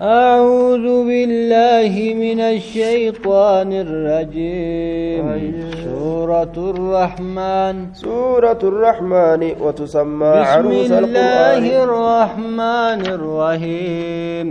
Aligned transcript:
أعوذ 0.00 1.06
بالله 1.06 1.94
من 2.18 2.40
الشيطان 2.40 3.70
الرجيم. 3.72 5.26
سورة 5.86 6.56
الرحمن. 6.58 7.94
سورة 7.94 8.58
الرحمن 8.62 9.42
وتسمى 9.62 10.32
بسم 10.42 10.50
عروس 10.50 10.90
الله 10.90 10.98
القرآن 10.98 11.86
الرحمن 11.86 13.00
الرحيم. 13.06 14.48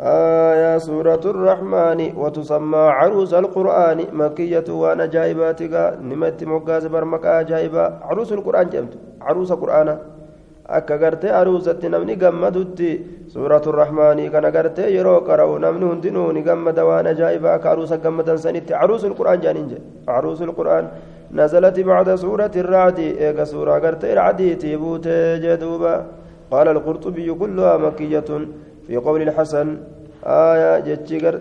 آية 0.00 0.78
سورة 0.78 1.24
الرحمن 1.34 2.00
وتسمى 2.14 2.78
عروس 2.78 3.34
القرآن. 3.34 3.98
مكية 4.12 4.64
وأنا 4.70 5.06
جايباتك 5.06 5.98
نمت 5.98 6.44
مقاز 6.44 6.86
برمك 6.86 7.26
جايبة. 7.26 7.84
عروس 8.06 8.32
القرآن 8.32 8.70
جمت. 8.70 8.94
عروس 9.20 9.50
القرآن 9.52 9.98
akka 10.68 10.98
gartee 10.98 11.30
aruusatti 11.30 11.88
namni 11.88 12.16
gammadutti 12.16 12.90
suuratu 13.32 13.72
rahmaanii 13.72 14.30
kana 14.30 14.50
gartee 14.50 14.92
yeroo 14.96 15.20
qara'u 15.28 15.58
namni 15.58 15.84
hundinuu 15.90 16.32
ni 16.32 16.42
gammada 16.42 16.84
waan 16.86 17.06
ajaa'ibaa 17.06 17.54
akka 17.58 17.70
aruusa 17.70 17.98
gammadan 17.98 18.38
sanitti 18.38 18.74
aruusul 18.74 19.14
qur'aan 19.18 19.42
jaaniin 19.44 19.68
jedhe 19.72 19.84
aruusul 20.06 20.54
qur'aan 20.60 20.88
نزلت 21.34 21.80
بعد 21.80 22.14
سورة 22.14 22.54
الرعد 22.56 22.98
إيجا 22.98 23.44
سورة 23.44 23.74
قرت 23.78 24.04
العدي 24.04 24.54
تيبوت 24.54 25.08
جدوبا 25.42 26.06
قال 26.50 26.68
القرطبي 26.68 27.34
كلها 27.34 27.76
مكية 27.76 28.30
في 28.86 28.96
قول 28.96 29.22
الحسن 29.22 29.76
آية 30.26 30.78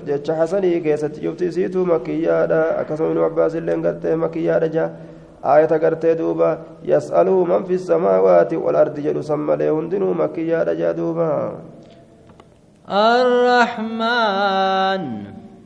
جتش 0.08 0.32
حسني 0.32 0.80
كيست 0.80 1.24
يفتي 1.24 1.52
سيتو 1.52 1.86
مكية 1.86 2.46
أكسم 2.82 3.04
ابن 3.04 3.18
عباس 3.18 3.55
اللي 3.55 3.74
قرت 3.74 4.05
مكية 4.08 4.58
جا 4.58 4.86
آية 5.45 5.66
قرتي 5.66 6.13
دوبا 6.13 6.58
يسأله 6.84 7.45
من 7.45 7.63
في 7.63 7.73
السماوات 7.73 8.54
والأرض 8.54 8.99
جل 8.99 9.23
سمى 9.23 9.70
هندنو 9.70 10.13
مكيا 10.13 10.63
رجا 10.63 10.91
دوبا. 10.91 11.52
الرحمن. 12.90 15.02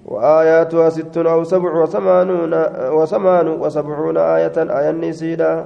وآياتها 0.06 0.90
ست 0.90 1.18
أو 1.18 1.44
سبع 1.44 1.84
وثمانون 1.84 2.54
وثمان 2.92 3.48
وسبعون 3.48 4.18
آية 4.18 4.58
آية 4.58 4.90
النسيدة. 4.90 5.66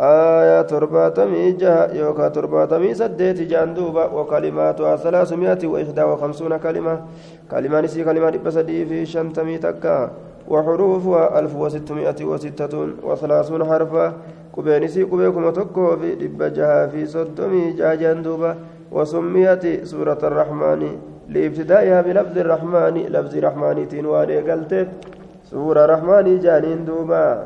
آية 0.00 0.62
ترباتمي 0.62 1.52
جها 1.52 1.94
يوكا 1.94 2.28
ترباتمي 2.28 2.94
سديت 2.94 3.40
جاندوبا 3.40 4.04
وكلماتها 4.04 4.96
ثلاثمائة 4.96 5.66
وإحدى 5.66 6.02
وخمسون 6.02 6.56
كلمة. 6.56 7.00
كلمة 7.50 7.80
نسي 7.80 8.04
كلمة 8.04 8.38
بسدي 8.44 8.86
في 8.86 9.06
شنتمي 9.06 9.58
تكا. 9.58 10.10
وحروفها 10.50 11.38
ألف 11.38 11.56
وستمائة 11.56 12.24
وستة 12.24 12.88
وثلاثون 13.02 13.64
حرفا. 13.64 14.12
كبينسي 14.56 15.04
كبيكم 15.04 15.50
تكو 15.50 15.96
في 15.96 16.14
دبجها 16.14 16.86
في 16.86 17.06
صدمي 17.06 17.72
جاجان 17.78 18.22
دوبا 18.22 18.56
وسميت 18.92 19.84
سورة 19.86 20.18
الرحمن 20.22 20.82
لإبتدائها 21.28 22.00
بلفظ 22.02 22.38
الرحمن. 22.38 22.94
لفظ 23.14 23.38
رحمن 23.38 23.88
تنواني 23.88 24.38
قلت 24.50 24.88
سورة 25.50 25.86
رحمن 25.86 26.40
جانين 26.40 26.84
دوبا. 26.84 27.44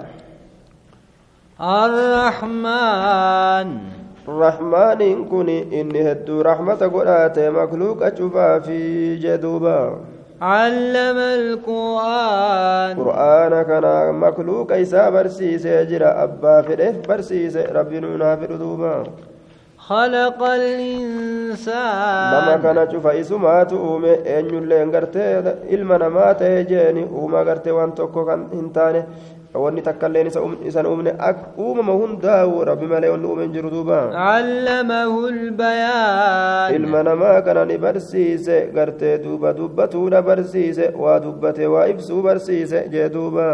الرحمن. 1.61 3.69
رحمن 4.29 5.29
كوني 5.29 5.81
إني 5.81 6.13
هدو 6.13 6.41
رحمة 6.41 6.81
قرآت 6.95 7.39
مخلوق 7.39 8.07
أشوفا 8.07 8.59
في 8.59 9.17
جدوبا. 9.17 9.81
علم 10.42 11.18
القرآن 11.18 12.98
قرآن 12.98 13.62
كان 13.62 14.16
مخلوق 14.16 14.72
إيسا 14.72 15.10
برسيسي 15.10 15.86
جرا 15.86 16.24
أبا 16.24 16.62
فرف 16.62 17.08
برسيسي 17.08 17.62
ربي 17.62 18.00
نونا 18.00 18.36
دوبا 18.36 19.04
خلق 19.78 20.40
nama 20.40 20.56
الإنسان 20.56 22.62
kana 22.62 22.88
cufa 22.88 23.14
isumaatu 23.16 23.76
uume 23.76 24.20
eenyullee 24.26 24.80
hin 24.80 24.92
gartee 24.92 25.44
ilma 25.76 25.98
namaa 25.98 26.34
ta'e 26.42 26.64
jeeni 26.72 27.04
uumaa 27.04 27.44
gartee 27.44 27.72
waan 27.78 27.92
tokko 28.00 28.26
kan 28.26 28.48
hin 28.54 28.70
taane 28.78 29.04
wanni 29.55 29.83
takkailleen 29.87 30.27
isan 30.67 30.87
uumne 30.87 31.13
ak 31.19 31.37
uumama 31.59 31.93
hundaa'u 32.01 32.65
rabbi 32.71 32.87
malee 32.93 33.11
wanni 33.15 33.27
uume 33.29 33.43
hin 33.47 33.53
jiru 33.55 33.71
duuba 33.71 33.99
علمه 34.15 35.13
البيان 35.29 36.75
ilma 36.77 37.03
namaa 37.03 37.41
kana 37.47 37.65
ni 37.65 37.79
barsiise 37.79 38.71
gartee 38.75 39.19
duuba 39.25 39.53
dubbatuudha 39.53 40.23
barsiise 40.23 40.91
waa 40.99 41.21
dubbate 41.21 41.67
waa 41.67 41.87
ibsuu 41.93 42.23
barsiise 42.23 42.89
jee 42.93 43.09
duuba 43.09 43.49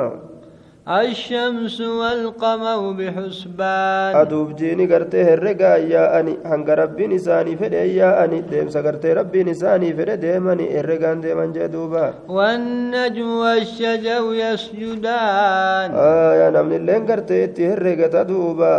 الشمس 0.91 1.81
والقمر 1.81 2.81
بحسبان 2.99 4.13
aduuf 4.23 4.49
jiini 4.59 4.87
gartee 4.91 5.25
herregaa 5.25 5.77
yaa'ani 5.79 6.33
hanga 6.51 6.75
rabbiin 6.83 7.13
isaanii 7.19 7.57
fedhe 7.61 7.83
yaa'ani 8.01 8.39
deemsa 8.51 8.83
gartee 8.87 9.15
rabbiin 9.21 9.49
isaanii 9.55 9.93
fedhe 9.99 10.17
deemani 10.23 10.67
herregaan 10.77 11.23
deeman 11.23 11.53
jee 11.57 11.69
duuba 11.75 12.05
والنجم 12.29 13.29
والشجر 13.43 14.25
يسجدان 14.45 15.89
aayaa 15.95 16.51
namni 16.57 16.77
illeen 16.81 17.07
gartee 17.11 17.45
itti 17.45 17.63
herregata 17.71 18.25
duuba 18.31 18.73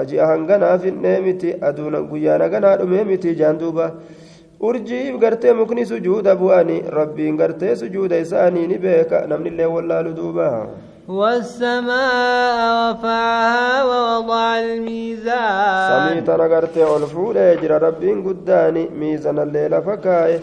aji'a 0.00 0.26
hanganaa 0.32 0.78
finnee 0.78 1.18
miti 1.26 1.50
aduun 1.68 1.96
guyyaa 2.10 2.38
naganaa 2.44 2.76
dhumee 2.80 3.04
miti 3.10 3.34
jaan 3.40 3.58
duuba 3.60 3.86
urjiif 4.68 5.14
gartee 5.24 5.52
mukni 5.60 5.84
sujuuda 5.92 6.32
bu'ani 6.42 6.76
rabbiin 6.98 7.36
gartee 7.42 7.76
sujuuda 7.82 8.16
isaanii 8.24 8.66
ni 8.72 8.78
beeka 8.86 9.26
namni 9.30 9.48
illee 9.52 9.66
wallaalu 9.74 10.12
duuba 10.20 10.46
والسماء 11.08 12.92
رفعها 12.92 13.84
ووضع 13.84 14.58
الميزان. 14.58 16.08
سميت 16.08 16.30
رغرتي 16.30 16.96
ألفو 16.96 17.32
لجر 17.32 17.82
ربين 17.82 18.28
قداني 18.28 18.88
ميزان 18.88 19.38
الليل 19.38 19.82
فكاي. 19.82 20.40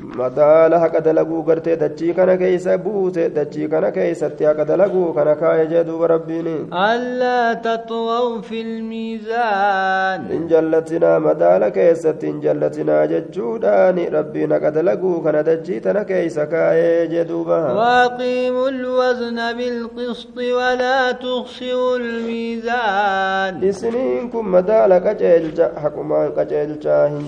Madaala 0.00 0.78
haqa 0.78 1.00
dalaguu 1.00 1.42
gartee 1.46 1.76
dachii 1.76 2.14
kana 2.14 2.36
keeysa 2.42 2.78
buute 2.78 3.28
dachii 3.36 3.68
kana 3.72 3.90
keeysatti 3.96 4.44
haqa 4.48 4.64
dalaguu 4.70 5.12
kana 5.14 5.34
kaa'e 5.36 5.66
jee 5.72 5.84
duuba 5.84 6.06
rabbiin 6.14 6.48
ألا 6.72 7.54
تطغوا 7.54 8.40
في 8.40 8.60
الميزان 8.62 10.28
hin 10.30 10.48
jallatinaa 10.48 11.18
madaala 11.20 11.70
keessatti 11.70 12.26
hin 12.26 12.40
jallatinaa 12.46 13.06
jechuudhaan 13.06 13.98
rabbiin 14.12 14.50
haqa 14.56 14.70
dalaguu 14.78 15.20
kana 15.26 15.42
dachii 15.42 15.80
tana 15.80 16.04
keeysa 16.04 16.46
kaa'ee 16.46 17.06
jee 17.08 17.24
duuba 17.24 17.58
وأقيموا 17.74 18.68
الوزن 18.68 19.38
بالقسط 19.58 20.36
ولا 20.38 21.12
تخسروا 21.12 21.96
الميزان 21.96 23.60
isiniin 23.70 24.30
kun 24.30 24.46
madaala 24.46 25.00
qaceelcha 25.00 25.70
haqumaan 25.82 26.32
qaceelchaa 26.38 27.06
hin 27.08 27.26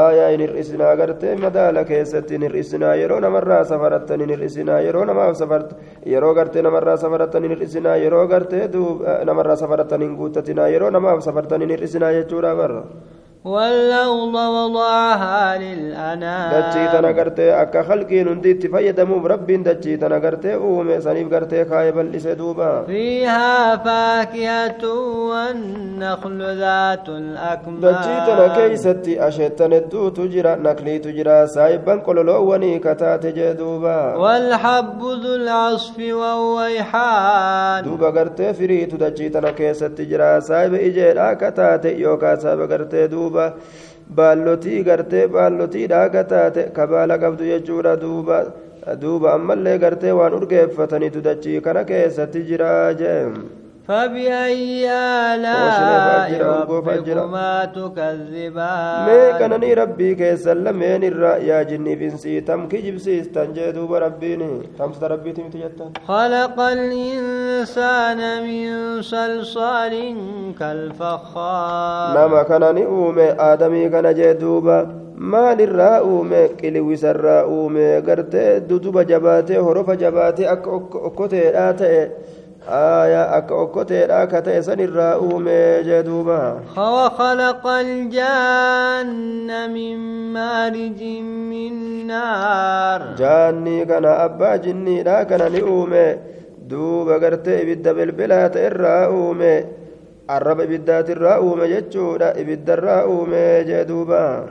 aayaa 0.00 0.28
hin 0.32 0.40
hir'isinaa 0.44 0.92
gartee 1.00 1.32
madaala 1.44 1.84
keessatti 1.90 2.34
hin 2.36 2.44
hir'isinaa 2.46 2.94
yeroo 3.00 3.18
namarraa 3.24 3.62
safarattan 3.70 4.20
hin 4.24 4.30
hir'isinaa 4.34 4.80
yeroo 4.86 5.04
namaaf 5.10 5.34
safart 5.40 5.68
yeroo 6.12 6.34
gartee 6.38 6.62
namarraa 6.68 6.96
safarattan 7.04 7.42
hin 7.48 7.52
hir'isinaa 7.56 7.96
yeroo 8.04 8.26
gartee 8.34 8.62
duuba 8.76 9.16
namarraa 9.30 9.56
safarattan 9.64 10.02
hin 10.06 10.14
guuttatinaa 10.20 10.68
yeroo 10.76 10.90
namaaf 10.98 11.20
safartan 11.28 11.60
hin 11.66 11.74
hir'isinaa 11.76 12.12
jechuudha 12.18 12.54
barra 12.62 12.82
والأرض 13.44 14.34
وضعها 14.34 15.58
للأنام 15.58 16.52
halqiin 17.88 18.26
hundi 18.28 18.50
itti 18.54 18.68
fayyadamuuf 18.70 19.24
rabbiin 19.32 19.64
dachii 19.64 19.98
tana 19.98 20.18
gartee 20.20 20.56
uume 20.56 21.00
saniif 21.00 21.28
gartee 21.30 21.64
kaayee 21.64 21.92
bal'ise 21.96 22.38
duuba 22.38 22.84
فيها 22.86 23.76
فاكهة 23.76 24.82
والنخل 25.30 26.58
ذات 26.58 27.08
الأكمام 27.08 28.54
keeysatti 28.56 29.20
asheettan 29.20 29.72
hedduutu 29.72 30.28
jira 30.34 30.56
nakliitu 30.56 31.10
jira 31.18 31.48
saayibban 31.48 31.98
qololoowwanii 32.06 32.78
kataate 32.80 33.32
jee 33.32 33.54
duuba 33.58 34.16
والحب 34.18 35.00
ذو 35.02 35.34
العصف 35.34 35.98
والريحان 35.98 37.84
duuba 37.84 38.10
gartee 38.10 38.52
firiitu 38.54 38.96
dachii 38.98 39.30
tana 39.30 39.52
keessatti 39.52 40.06
jira 40.06 40.40
saayiba 40.40 40.78
ijeedhaa 40.88 41.34
kataate 41.42 41.90
yookaan 42.04 42.40
saayiba 42.40 42.66
gartee 42.66 43.08
duuba 43.32 43.54
baallotii 44.16 44.82
gartee 44.84 45.26
baallotiidhaa 45.36 46.08
kataate 46.16 46.62
kabaala 46.76 47.18
qabdu 47.18 47.44
jechuudha 47.52 47.96
duuba 48.04 48.38
duuba 49.02 49.32
ammallee 49.38 49.78
gartee 49.78 50.12
waan 50.20 50.34
urgeeffataniitu 50.38 51.20
dachii 51.28 51.60
kana 51.66 51.84
keessatti 51.84 52.44
jira 52.50 52.70
jee 53.00 53.18
فبأي 53.88 54.90
آلاء 55.34 56.30
ربكما 56.42 57.64
تكذبان؟ 57.64 59.06
ميك 59.06 59.42
أنا 59.42 59.74
ربي 59.82 60.14
كي 60.14 60.36
سلمين 60.36 61.04
الرأي 61.04 61.46
يا 61.46 61.62
جني 61.62 61.94
بنسي 61.94 62.40
تم 62.40 62.68
كي 62.68 62.78
جبسي 62.78 63.20
استنجدوا 63.20 63.86
بربيني 63.86 64.52
تم 64.78 64.92
ربي 65.02 65.32
تمي 65.32 65.50
خلق 66.08 66.60
الإنسان 66.60 68.20
من 68.46 69.02
صلصال 69.02 69.94
كالفخار. 70.58 72.10
نما 72.16 72.42
كان 72.42 72.74
ني 72.74 72.84
آدمي 73.38 73.88
كان 73.88 74.14
جدوبا 74.14 75.02
maal 75.22 75.60
irraa 75.60 76.02
uume 76.02 76.38
qiliwisa 76.60 77.10
irraa 77.14 77.46
uume 77.46 77.84
gartee 78.06 78.60
duduba 78.68 79.04
jabaate 79.10 79.56
horofa 79.66 79.94
jabaate 79.96 80.48
akka 80.54 80.70
okkoteedhaa 81.08 81.72
ta'e 81.80 82.00
آية 82.69 83.37
أكا 83.37 83.63
أكوتي 83.63 84.05
أكا 84.05 84.61
سن 84.61 84.79
الراؤوم 84.79 85.45
جدوبا 85.87 86.59
وخلق 86.77 87.67
الجان 87.67 89.09
من 89.73 89.97
مارج 90.33 91.03
من 91.23 91.73
نار 92.07 93.01
جاني 93.17 93.85
كان 93.85 94.05
أبا 94.05 94.55
جني 94.55 95.03
لا 95.03 95.23
كان 95.23 95.51
نؤومي 95.51 96.15
دوبا 96.67 97.13
قرتي 97.13 97.61
إبدا 97.61 97.91
بالبلات 97.93 98.57
الراؤوم 98.57 99.41
الرب 100.29 100.59
إبدات 100.59 101.09
الراؤوم 101.09 101.63
جتشودا 101.63 102.41
إبدا 102.41 102.73
الراؤوم 102.73 103.31
جدوبا 103.69 104.45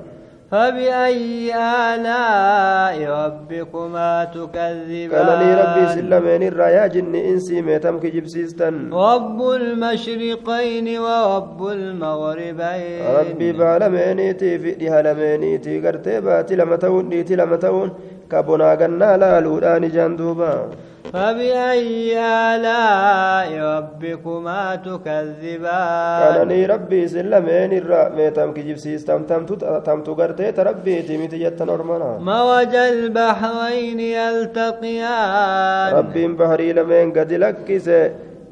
فبأي 0.51 1.55
آلاء 1.55 2.95
ربكما 3.23 4.23
تكذبان 4.35 5.27
لي 5.41 5.49
ربي 5.61 5.83
سلمين 5.95 6.43
الرايا 6.43 6.87
جن 6.87 7.15
إنسي 7.15 7.61
ميتم 7.61 7.99
كجبسيستن 7.99 8.93
رب 8.93 9.39
المشرقين 9.59 10.99
ورب 10.99 11.67
المغربين 11.67 13.05
ربي 13.19 13.51
بعلمينيتي 13.51 14.59
في 14.59 14.71
دهلمينيتي 14.71 15.87
قرتي 15.87 16.21
باتي 16.21 16.55
لما 16.55 16.75
تون 16.75 17.09
ديتي 17.09 17.35
لما 17.35 17.55
تون 17.55 17.89
كبنا 18.31 18.71
قنا 18.75 19.17
لالودان 19.17 19.89
جندوبا 19.89 20.69
فبأي 21.13 22.19
آلاء 22.19 23.49
ربكما 23.77 24.75
تكذبان 24.75 26.21
قالني 26.23 26.65
ربي 26.65 27.07
سلمين 27.07 27.71
الرا 27.73 28.09
ميتم 28.15 28.53
كجبسيس 28.53 29.05
تم 29.05 29.23
تم 29.23 29.45
تم 29.85 29.99
تغرتي 30.03 30.51
تربي 30.51 31.01
تميت 31.01 31.35
جت 31.35 31.61
نورمانا 31.61 32.17
موج 32.31 32.75
البحرين 32.75 33.99
يلتقيان 33.99 35.93
ربي 35.99 36.27
بحري 36.27 36.73
لمن 36.73 37.13
قد 37.13 37.33
لكسه 37.33 38.11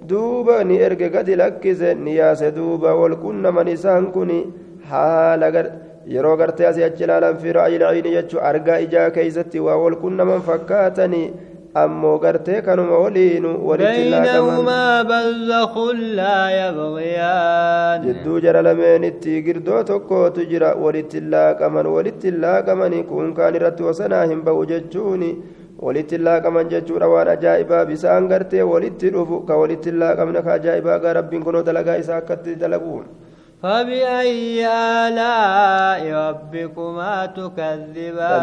duuba 0.10 0.64
ni 0.66 0.76
erge 0.86 1.08
gadi 1.14 1.36
lakkise 1.42 1.90
ni 1.94 2.14
yaase 2.20 2.50
duuba 2.58 2.96
wal 3.00 3.16
qunnama 3.24 3.62
isaan 3.76 4.06
kun 4.16 4.32
haala 4.90 5.48
yeroo 6.14 6.36
gartee 6.42 6.68
asii 6.70 6.86
achi 6.88 7.04
ilaalan 7.06 7.38
fi 7.42 7.54
ra'ayi 7.58 7.80
laciini 7.84 8.14
jechuu 8.16 8.42
argaa 8.52 8.80
ijaa 8.86 9.10
keeysatti 9.18 9.60
waa 9.66 9.78
wal 9.84 9.98
fakkaatanii 10.50 11.28
ammoo 11.74 12.18
gartee 12.20 12.62
kanuma 12.62 12.98
waliinu 13.00 13.52
بينهما 13.78 15.04
برزخ 15.04 15.74
لا 16.18 16.40
يبغيان 16.50 18.02
jidduu 18.06 18.40
jara 18.42 18.62
lameenitti 18.62 19.42
girdoo 19.46 19.84
tokkootu 19.84 20.46
jira 20.52 20.74
walitti 20.76 21.22
laaqaman 21.22 21.86
walitti 21.96 22.32
laaqamani 22.32 23.04
kun 23.04 23.34
kaan 23.38 23.56
irratti 23.56 23.84
wasanaa 23.84 24.26
hin 24.32 24.42
ba'u 24.48 24.66
jechuuni 24.72 25.30
walitti 25.82 26.18
laaqaman 26.18 26.70
jechuudha 26.74 27.08
waan 27.14 27.28
ajaa'ibaa 27.36 27.86
bisaan 27.86 28.28
gartee 28.32 28.64
walitti 28.74 29.10
dhufu 29.16 29.42
ka 29.48 29.58
walitti 29.62 29.92
laaqamne 30.02 30.42
ka 30.48 30.54
ajaa'ibaa 30.60 31.00
gaa 31.04 31.14
rabbiin 31.20 31.44
kunoo 31.44 31.64
dalagaa 31.70 31.98
isaa 32.04 32.18
akkatti 32.22 32.56
dalaguun 32.64 33.06
فبأي 33.64 34.68
آلاء 34.68 36.04
ربكما 36.30 37.26
تكذبان 37.26 38.42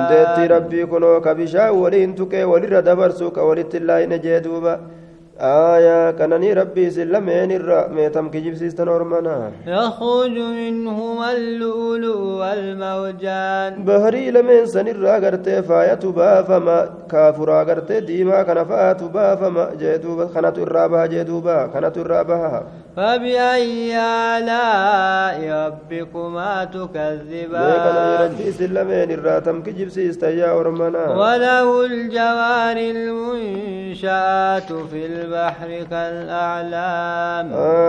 آية 5.40 6.10
كانني 6.10 6.52
ربي 6.52 6.90
سلمين 6.90 7.62
ميتم 7.90 8.30
كجبسيستن 8.30 8.88
أرمنا 8.88 9.52
يخرج 9.66 10.38
منهما 10.38 11.32
اللؤلؤ 11.32 12.18
والمرجان 12.40 13.84
بهري 13.84 14.30
لمن 14.30 14.66
سن 14.66 14.88
الرا 14.88 15.18
غرتي 15.18 15.62
فاية 15.62 16.00
بافما 16.04 16.90
كافرا 17.10 17.62
غرتي 17.62 18.00
ديما 18.00 18.42
كان 18.42 18.64
فات 18.64 19.02
بافما 19.02 19.70
جدوبا 19.80 20.24
كانت 20.34 20.58
الرابها 20.58 21.06
جدوبا 21.06 21.66
كانت 21.66 21.96
الرابها 21.98 22.66
فبأي 22.96 23.96
آلاء 23.98 25.38
ربكما 25.66 26.64
تكذبان؟ 26.64 28.20
ربي 28.20 28.52
سلمين 28.52 29.10
الرا 29.10 29.38
تم 29.38 29.62
كجبسيستن 29.62 30.38
يا 30.38 30.52
وله 30.52 31.86
الجوار 31.86 32.76
المنشآت 32.76 34.72
في 34.72 35.06
البحر 35.25 35.69
كالأعلام 35.91 37.45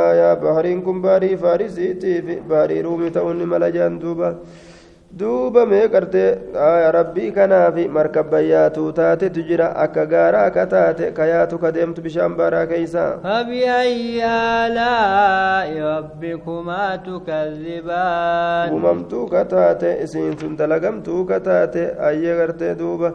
آية 0.09 0.35
بحرين 0.35 0.83
كن 0.83 1.03
باري 1.03 1.37
فارسيتي 1.37 2.23
في 2.23 2.41
باري 2.41 2.81
رومي 2.81 3.11
توني 3.11 3.45
ملجان 3.47 3.99
دوبا 3.99 4.31
duuba 5.21 5.67
mee 5.69 5.89
qartee 5.93 6.29
rabbii 6.97 7.33
kanaafi 7.37 7.83
markabbayyaatu 7.97 8.85
taate 8.99 9.29
tu 9.35 9.43
jira 9.49 9.67
akka 9.85 10.07
gaaraa 10.13 10.45
akka 10.51 10.65
taate 10.73 11.03
kayaatu 11.19 11.59
ka 11.65 11.71
deemtu 11.77 12.01
bishaan 12.07 12.37
baaraa 12.39 12.65
keeysa 12.71 13.21
فبأي 13.25 14.25
آلاء 14.25 15.69
ربكما 15.93 16.97
تكذبان 16.97 18.73
uumamtuu 18.73 19.29
ka 19.29 19.45
taate 19.45 20.01
isiin 20.05 20.39
sun 20.41 20.57
dalagamtuu 20.57 21.27
ka 21.29 21.41
taate 21.41 21.93
ayyee 22.09 22.37
gartee 22.41 22.75
duuba 22.75 23.13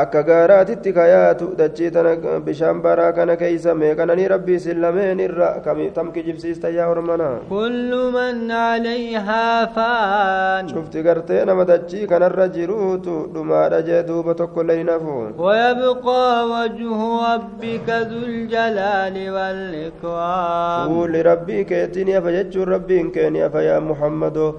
akka 0.00 0.22
gaaraatitti 0.24 0.92
kayaatu 0.96 1.46
dachii 1.56 1.90
tana 1.94 2.40
bishaan 2.44 2.78
baraa 2.84 3.12
kana 3.12 3.36
keeysa 3.36 3.74
meeqananii 3.80 4.28
rabbii 4.32 4.54
isin 4.60 4.80
lameen 4.84 5.20
irra 5.20 5.48
tam 5.96 6.12
kijibsiista 6.14 6.70
yaa 6.76 6.88
ormana 6.92 7.28
kullu 7.50 7.98
man 8.14 8.40
calayhaa 8.48 9.66
faan 9.76 10.72
cufti 10.72 11.02
gartee 11.08 11.44
nama 11.44 11.68
dachii 11.72 12.06
kanarra 12.14 12.48
jiruutu 12.56 13.18
dhumaadha 13.34 13.82
jee 13.90 14.02
duuba 14.08 14.32
hafu 14.32 15.18
ويبقى 15.38 16.24
وجه 16.54 16.98
ربك 17.34 17.88
ذو 17.88 18.20
الجلال 18.32 19.16
والإكرام 19.34 20.88
fuulli 20.88 21.22
rabbii 21.22 21.64
keetiin 21.64 22.08
yafa 22.08 22.32
jechuun 22.32 22.68
rabbiin 22.74 23.12
keen 23.12 23.36
yafa 23.36 23.62
yaa 23.62 23.80
muhammadoo 23.80 24.54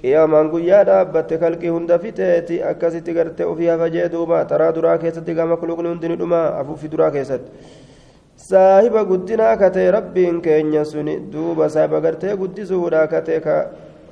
qiyaamaan 0.00 0.48
guyyaa 0.54 0.84
dhaabbatte 0.88 1.38
kalqii 1.42 1.68
hunda 1.74 1.98
fiteeti 2.04 2.62
akkasitti 2.70 3.12
gartee 3.18 3.46
ofii 3.52 3.66
hafa 3.72 3.88
jee 3.96 4.08
duuba 4.14 4.44
taraa 4.52 4.72
duraa 4.76 4.96
keessatti 5.04 5.34
gama 5.34 5.56
kuluqni 5.62 5.88
hundi 5.92 6.08
ni 6.08 6.16
dhuma 6.22 6.40
afuufi 6.62 6.88
duraa 6.94 7.10
keessatti 7.10 7.50
saahiba 8.48 9.04
guddinaa 9.04 9.56
katee 9.62 9.90
rabbiin 9.98 10.40
keenya 10.48 10.84
suni 10.84 11.16
duuba 11.32 11.68
saahiba 11.76 12.00
gartee 12.00 12.36
guddisuudha 12.42 13.06
katee 13.14 13.40
ka 13.46 13.56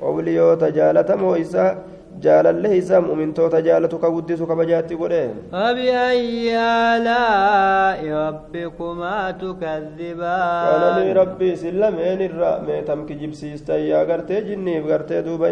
obliyoota 0.02 0.70
jaalatamoo 0.78 1.36
isaa 1.44 1.70
jaalallee 2.24 2.76
isaa 2.78 3.00
mu'mintoota 3.00 3.60
jaalatu 3.68 3.98
ka 3.98 4.10
guddisu 4.10 4.46
kabajaatti 4.46 4.96
godhe. 4.96 5.22
فبأي 5.52 6.56
آلاء 6.58 8.00
ربكما 8.06 9.30
تكذبان 9.30 10.66
قالني 10.66 11.12
ربي 11.12 11.56
سلمين 11.56 12.20
الرا 12.22 12.62
ميتم 12.66 13.06
كجبسيستا 13.06 13.76
يا 13.76 14.02
غرتي 14.02 14.40
جني 14.40 14.80
غرتي 14.80 15.22
دوبا 15.22 15.48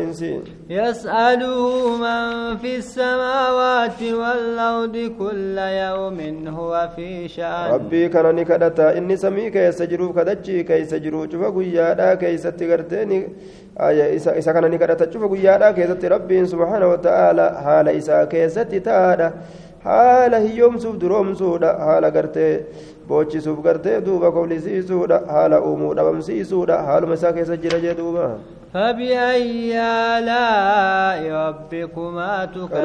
يسأله 0.71 1.97
من 1.97 2.57
في 2.57 2.77
السماوات 2.77 4.03
والأرض 4.03 4.97
كل 5.19 5.59
يوم 5.59 6.49
هو 6.49 6.89
في 6.97 7.29
شأن 7.29 7.71
ربي 7.73 8.09
كان 8.09 8.35
نكدتا 8.35 8.99
إني 8.99 9.17
سمي 9.17 9.51
كيس 9.51 9.83
جرو 9.83 10.13
كدجي 10.13 10.63
كيس 10.63 10.95
جرو 10.95 11.31
شوفا 11.31 11.49
قيادا 11.51 12.15
كيس 12.15 12.43
تغرتني 12.43 13.19
آية 13.19 13.74
إسا 13.77 14.39
إسا 14.39 14.53
كان 14.53 14.71
نكدتا 14.71 15.11
شوفا 15.11 15.27
قيادا 15.27 15.71
كيس 15.71 16.05
ربي 16.05 16.47
سبحانه 16.47 16.87
وتعالى 16.87 17.47
حال 17.65 17.89
إسا 17.89 18.25
كيس 18.25 18.55
تتادا 18.55 19.33
haala 19.85 20.39
hiyyoomsuuf 20.39 20.97
duroomsuudha 21.01 21.71
haala 21.87 22.11
gartee 22.11 22.53
boochisuuf 23.09 23.59
gartee 23.67 23.97
duuba 24.07 24.31
koblisiisuudha 24.37 25.19
haala 25.35 25.61
uumuu 25.71 25.91
dhabamsiisuudha 25.99 26.79
haaluma 26.87 27.19
isaa 27.19 27.33
keessa 27.39 27.57
jira 27.65 27.81
jee 27.83 27.95
duuba 27.99 28.29
فبأي 28.75 29.71
آلاء 30.19 31.21
ربكما 31.47 32.45
تكذبان 32.45 32.83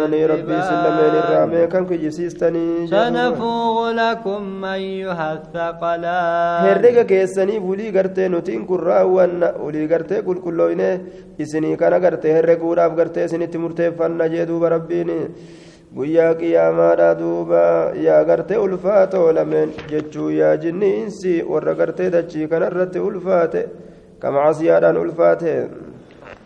سنفوغ 2.93 3.91
لكم 3.91 4.65
أيها 4.65 5.27
الثقلان 5.34 6.65
herrega 6.67 7.03
keessanii 7.12 7.58
ulii 7.72 7.91
gartee 7.91 8.29
nutiin 8.29 8.65
kun 8.69 8.79
raawwanna 8.89 9.48
ulii 9.65 9.88
gartee 9.88 10.22
qulqullooyne 10.27 10.89
isinii 11.39 11.75
kana 11.81 12.00
gartee 12.05 12.34
herreguudhaaf 12.38 12.93
gartee 13.01 13.25
isinitti 13.25 13.58
murteeffanna 13.65 14.29
jee 14.34 14.46
duuba 14.53 14.69
rabbiin 14.77 15.12
guyyaa 15.98 16.34
qiyaamaadha 16.41 17.10
duuba 17.19 17.62
yaa 18.08 18.24
gartee 18.31 18.58
ulfaatoo 18.65 19.27
lameen 19.38 19.69
jechuu 19.91 20.29
yaa 20.41 20.55
jinniinsi 20.63 21.34
warra 21.51 21.74
gartee 21.81 22.10
dachii 22.17 22.48
kanarratti 22.53 23.00
ulfaate 23.12 23.62
kama 24.19 24.39
casiyaadhaan 24.47 24.97
ulfaate 24.97 25.53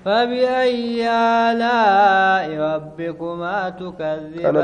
فبأي 0.05 1.07
آلاء 1.09 2.45
ربكما 2.59 3.69
تكذبان 3.79 4.55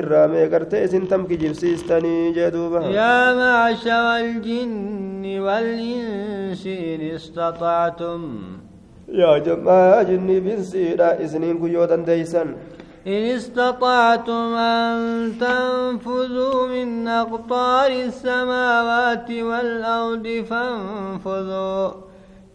irraa 0.00 0.28
mee 0.28 0.46
gartee 0.48 0.84
isin 0.84 1.04
tam 1.10 1.26
kijibsiistanii 1.28 2.32
jee 2.36 2.50
duuba 2.54 2.80
يا 2.80 3.34
معشر 3.34 4.06
الجن 4.24 5.24
والإنس 5.40 6.66
إن 6.66 7.00
استطعتم 7.16 8.22
jammaa 9.46 10.04
jinnii 10.04 10.40
binsiidha 10.40 11.08
isiniin 11.24 11.58
kun 11.60 11.70
yoo 11.72 11.86
dandeeysan 11.88 12.48
إن 13.06 13.12
استطعتم 13.12 14.54
أن 14.54 15.32
تنفذوا 15.40 16.66
من 16.66 17.08
أقطار 17.08 17.90
السماوات 17.90 19.30
والأرض 19.30 20.44
فانفذوا. 20.50 21.90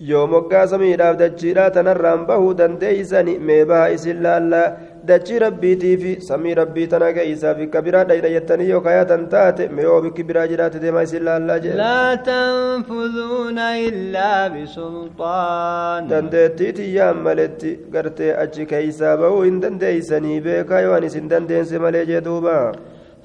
يوم 0.02 0.36
قاسمي 0.36 0.96
رافد 0.96 1.22
الجيرات 1.22 1.78
نرام 1.78 2.26
به 2.26 3.02
ميبا 3.40 3.94
إسلا 3.94 4.78
dachii 5.10 5.40
rabbiitii 5.44 5.98
fi 6.02 6.12
samii 6.28 6.54
rabbii 6.60 6.88
tana 6.88 7.08
keeysaa 7.18 7.54
bikka 7.60 7.82
biraa 7.86 8.04
dhayna 8.10 8.30
jettanii 8.34 8.68
yoo 8.70 8.82
kayaatan 8.88 9.24
taate 9.34 9.64
mee 9.78 9.84
yoo 9.88 10.02
bikki 10.06 10.24
biraa 10.30 10.48
jiraate 10.52 10.80
deemaa 10.84 11.04
isin 11.08 11.24
laallaa 11.30 11.60
jedhe 11.64 11.78
لا 11.78 12.16
تنفذون 12.30 13.60
إلا 13.60 14.48
بسلطان 14.54 16.10
dandeettii 16.12 16.72
tiyyaan 16.78 17.18
maletti 17.28 17.72
gartee 17.94 18.32
achi 18.44 18.66
keeysaa 18.72 19.18
bahuu 19.18 19.42
hin 19.48 19.62
dandeeysanii 19.62 20.40
beekaa 20.48 20.80
yoo 20.86 20.94
an 21.00 21.04
isin 21.10 21.30
dandeense 21.30 21.80
malee 21.86 22.06
jee 22.06 22.22
duuba 22.28 22.56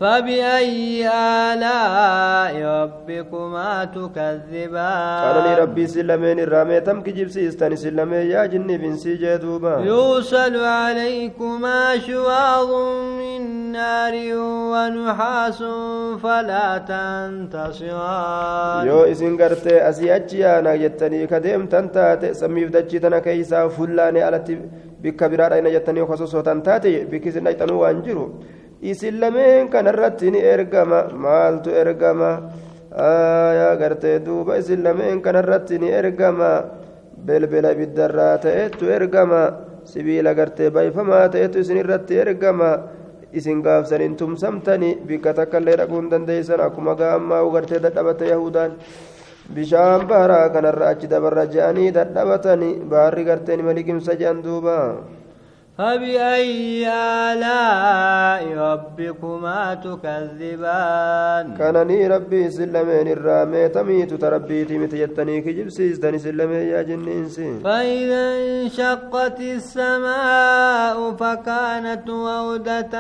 فبأي 0.00 1.08
آلاء 1.08 2.54
ربكما 2.82 3.84
تكذبان؟ 3.84 5.24
قال 5.24 5.36
لي 5.44 5.54
ربي 5.62 5.86
سلمين 5.86 6.38
الرامي 6.40 6.80
تم 6.80 7.00
كجيب 7.00 7.28
سيستان 7.28 7.76
سلمين 7.76 8.30
يا 8.30 8.46
جني 8.46 8.78
بن 8.78 8.96
سيجي 8.96 9.36
دوبا. 9.36 9.80
يوصل 9.80 10.56
عليكما 10.56 11.98
شواظ 11.98 12.70
من 13.20 13.72
نار 13.72 14.14
ونحاس 14.72 15.60
فلا 16.22 16.78
تنتصران. 16.88 18.86
يو 18.86 19.00
إسن 19.12 19.32
قرت 19.40 19.66
أسي 19.66 20.16
أجي 20.16 20.46
أنا 20.46 20.76
كديم 21.32 21.66
تنتا 21.66 22.14
تسمي 22.14 22.66
فدجي 22.66 22.98
تنا 22.98 23.18
كيسا 23.18 23.68
فلاني 23.68 24.22
على 24.22 24.44
بكبرار 25.02 25.54
اين 25.54 25.72
جتني 25.72 26.06
خصوصا 26.06 26.40
تنتا 26.40 26.78
تي 26.78 27.04
بكيسن 27.04 27.46
اي 27.46 27.56
وانجرو. 27.70 28.26
Isin 28.82 29.20
lameen 29.20 29.68
kanarratti 29.68 30.30
ni 30.30 30.40
ergama. 30.40 31.08
Maaltu 31.12 31.70
ergama? 31.70 32.50
Aayaa 32.92 33.76
gartee 33.76 34.18
duuba 34.24 34.56
isin 34.56 34.82
lameen 34.84 35.22
kanarratti 35.22 35.78
ni 35.78 35.90
ergama. 35.90 36.64
Belbela 37.26 37.72
ibiddarraa 37.72 38.38
ta'etu 38.38 38.90
ergama. 38.90 39.42
Sibiila 39.84 40.34
gartee 40.34 40.70
bayfamaa 40.70 41.28
ta'etu 41.28 41.58
isin 41.58 41.76
irratti 41.82 42.18
ergama. 42.18 42.70
Isin 43.32 43.62
gaafsaniin 43.62 44.16
tumsamtani. 44.16 44.94
Bikka 45.06 45.34
takka 45.34 45.58
illee 45.58 45.76
dhaquu 45.76 46.00
hin 46.00 46.10
dandeeysan 46.10 46.60
akkuma 46.60 46.94
gaammaa 46.94 47.42
gartee 47.52 47.82
dadhabate 47.82 48.28
yahudaan. 48.28 48.72
Bishaan 49.54 50.08
baharaa 50.08 50.48
kanarra 50.50 50.88
achi 50.88 51.06
dabarra 51.10 51.46
je'anii 51.46 51.92
dadhabatani. 51.94 52.74
Baharri 52.90 53.24
garteen 53.24 53.64
maliqimsa 53.64 54.18
je'an 54.18 54.42
duuba 54.42 54.96
فبأي 55.78 56.88
آلاء 56.88 58.42
ربكما 58.58 59.74
تكذبان 59.74 61.56
كانني 61.58 62.06
ربي 62.06 62.50
سلمين 62.50 63.08
الرامي 63.08 63.68
تميت 63.68 64.14
تربي 64.14 64.64
تميت 64.64 64.94
يتني 64.94 65.40
كجبسيز 65.40 65.98
دني 65.98 66.18
سلمين 66.18 66.68
يا 66.72 66.82
جنينسي 66.82 67.60
فإذا 67.64 68.24
انشقت 68.36 69.40
السماء 69.40 71.12
فكانت 71.20 72.08
وودة 72.10 72.94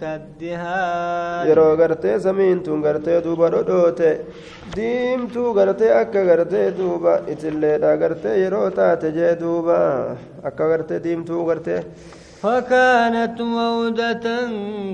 كالدهان 0.00 1.48
يرو 1.48 1.74
غرتي 1.74 2.18
سمين 2.18 2.62
تون 2.62 2.84
غرتي 2.84 3.20
دوبا 3.20 3.48
رودوتي 3.48 4.18
ديم 4.74 5.26
تو 5.26 5.52
غرتي 5.52 6.00
أكا 6.00 6.22
غرتي 6.22 6.70
دوبا 6.70 7.14
إتلي 7.32 7.96
غرتي 8.00 8.44
يرو 8.44 8.68
تاتي 8.68 9.10
جي 9.10 9.34
دوبا 9.34 10.16
أكا 10.44 10.64
غرتي 10.64 10.98
ديم 10.98 11.24
تو 11.24 11.50
غرتي 11.50 11.82
فكانت 12.46 13.42
مودة 13.42 14.26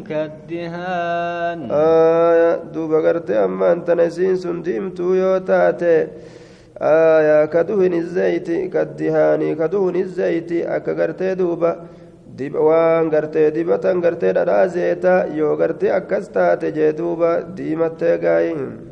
كالدهان. 0.08 1.68
آية 1.70 2.54
دوبا 2.74 2.98
قرتي 3.08 3.44
أما 3.44 3.72
أنت 3.72 3.90
نسين 3.90 4.36
سنديم 4.36 4.90
تويوتاتي 4.90 6.06
آية 6.80 7.44
كدهن 7.44 7.94
الزيت 7.94 8.48
كالدهان 8.72 9.42
كدهن 9.60 9.96
الزيت 9.96 10.52
أكا 10.52 10.92
قرتي 11.02 11.34
دوبا 11.34 11.72
دب 12.38 12.54
وان 12.54 13.10
قرتي 13.10 13.50
دبا 13.50 13.76
تنقرتي 13.76 14.32
لرازيتا 14.32 15.14
يو 15.36 15.54
قرتي 15.60 15.96
أكستاتي 15.96 16.70
جدوبا 16.70 17.40
ديمتي 17.40 18.16
قايم 18.16 18.91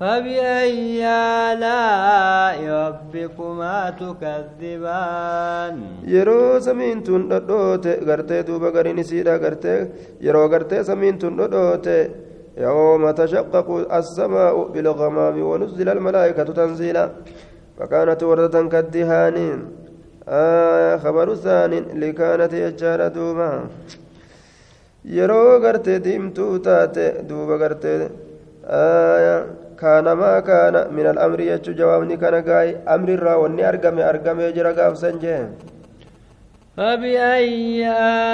فبأي 0.00 1.04
آلاء 1.52 2.58
ربكما 2.64 3.90
تكذبان 4.00 5.74
yeroo 6.06 6.60
samiin 6.60 7.04
tun 7.04 7.28
dhodhoote 7.28 7.92
gartee 8.08 8.42
duuba 8.48 8.70
gariin 8.76 8.98
isiidha 9.02 9.36
gartee 9.44 9.90
yeroo 10.26 10.48
gartee 10.48 10.84
samiin 10.84 11.18
tun 11.18 11.36
dhodhoote 11.36 11.98
يوم 12.58 13.10
تشقق 13.10 13.68
السماء 13.92 14.54
بالغمام 14.72 15.42
ونزل 15.42 15.88
الملائكة 15.88 16.44
تنزيلا 16.44 17.10
فكانت 17.78 18.22
وردة 18.22 18.62
كالدهان 18.68 19.36
آه 20.28 20.96
خبر 20.96 21.34
ثاني 21.34 21.80
لكانت 21.80 22.52
يجار 22.52 23.08
دوبا 23.08 23.50
yeroo 25.16 25.60
gartee 25.64 25.98
diimtuu 26.04 26.58
taate 26.58 27.06
duuba 27.28 27.56
gartee 27.62 28.08
آية 28.70 29.46
كان 29.79 30.11
ما 30.11 30.39
كان 30.39 30.75
من 30.95 31.05
الأمر 31.13 31.39
يجو 31.39 31.71
جوابني 31.73 32.17
كان 32.17 32.35
قاي 32.49 32.77
أمر 32.95 33.09
الرا 33.09 33.35
واني 33.35 33.69
أرقمي 33.69 34.03
أرقمي 34.09 34.51
جرى 34.51 34.71
قاف 34.73 34.97
سنجين 34.97 35.47
فبأي 36.76 37.88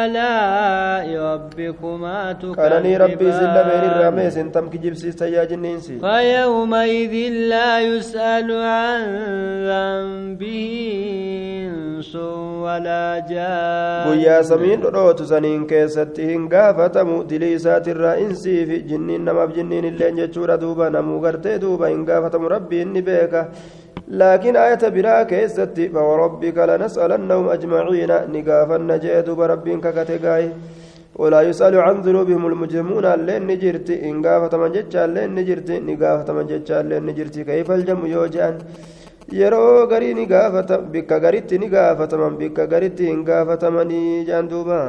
آلاء 0.05 1.07
ربكما 1.19 2.33
كانني 2.57 2.97
ربي 2.97 3.33
سلمين 3.33 3.55
تكذبان 3.55 3.85
الراميس 3.91 4.37
انتم 4.37 4.69
كجبسي 4.71 5.13
سيا 5.13 5.45
جنينسي 5.45 5.99
فيومئذ 5.99 7.15
لا 7.33 7.81
يسأل 7.81 8.49
عن 8.53 9.03
ذنبه 9.69 10.69
إنس 11.67 12.17
ولا 12.63 13.27
جان 13.31 14.07
guyyaa 14.07 14.45
samiin 14.45 14.83
dhodhootu 14.85 15.27
saniin 15.33 15.67
keessatti 15.67 16.29
hin 16.31 16.47
gaafatamu 16.55 17.17
dilii 17.31 17.53
isaatirraa 17.59 18.15
insii 18.27 18.67
fi 18.71 18.83
jinniin 18.91 19.25
namaaf 19.31 19.57
jinniin 19.59 19.85
illeen 19.91 20.23
jechuudha 20.23 20.61
duuba 20.61 20.91
namuu 20.91 21.21
gartee 21.27 21.59
duuba 21.67 21.89
hin 21.95 22.05
gaafatamu 22.11 22.53
rabbi 22.57 22.81
inni 22.87 23.03
keessatti 25.32 25.90
fawarabbika 25.96 26.68
lanas'alannahum 26.68 27.50
ajmaciina 27.56 28.28
ni 28.28 28.42
gaafanna 28.44 29.00
jee 29.00 29.24
duuba 29.24 29.48
rabbiin 29.48 29.82
kakate 29.82 30.18
gaaye 30.20 30.52
ولا 31.22 31.42
يسأل 31.50 31.76
عن 31.76 31.96
ذنوبهم 32.08 32.44
المجرمون 32.52 33.06
اللين 33.06 33.44
نجرت 33.52 33.90
إن 34.08 34.16
قافت 34.26 34.54
من 34.56 34.72
جتشا 34.76 35.06
اللين 35.06 35.30
نجرت 35.38 35.70
نقافت 35.90 36.30
من 36.38 36.46
جتشا 36.52 36.82
اللين 36.82 37.04
نجرت 37.10 37.36
كيف 37.50 37.68
الجم 37.78 38.02
يوجان 38.16 38.56
yeroo 39.40 39.88
garii 39.88 40.14
ni 40.14 40.26
gaafata 40.26 40.78
bikka 40.94 41.20
garitti 41.20 41.58
ni 41.60 41.68
gaafataman 41.70 42.36
bikka 42.42 42.68
garitti 42.68 43.06
hin 43.12 43.24
gaafatamanii 43.30 44.26
jaan 44.30 44.50
duuba 44.52 44.80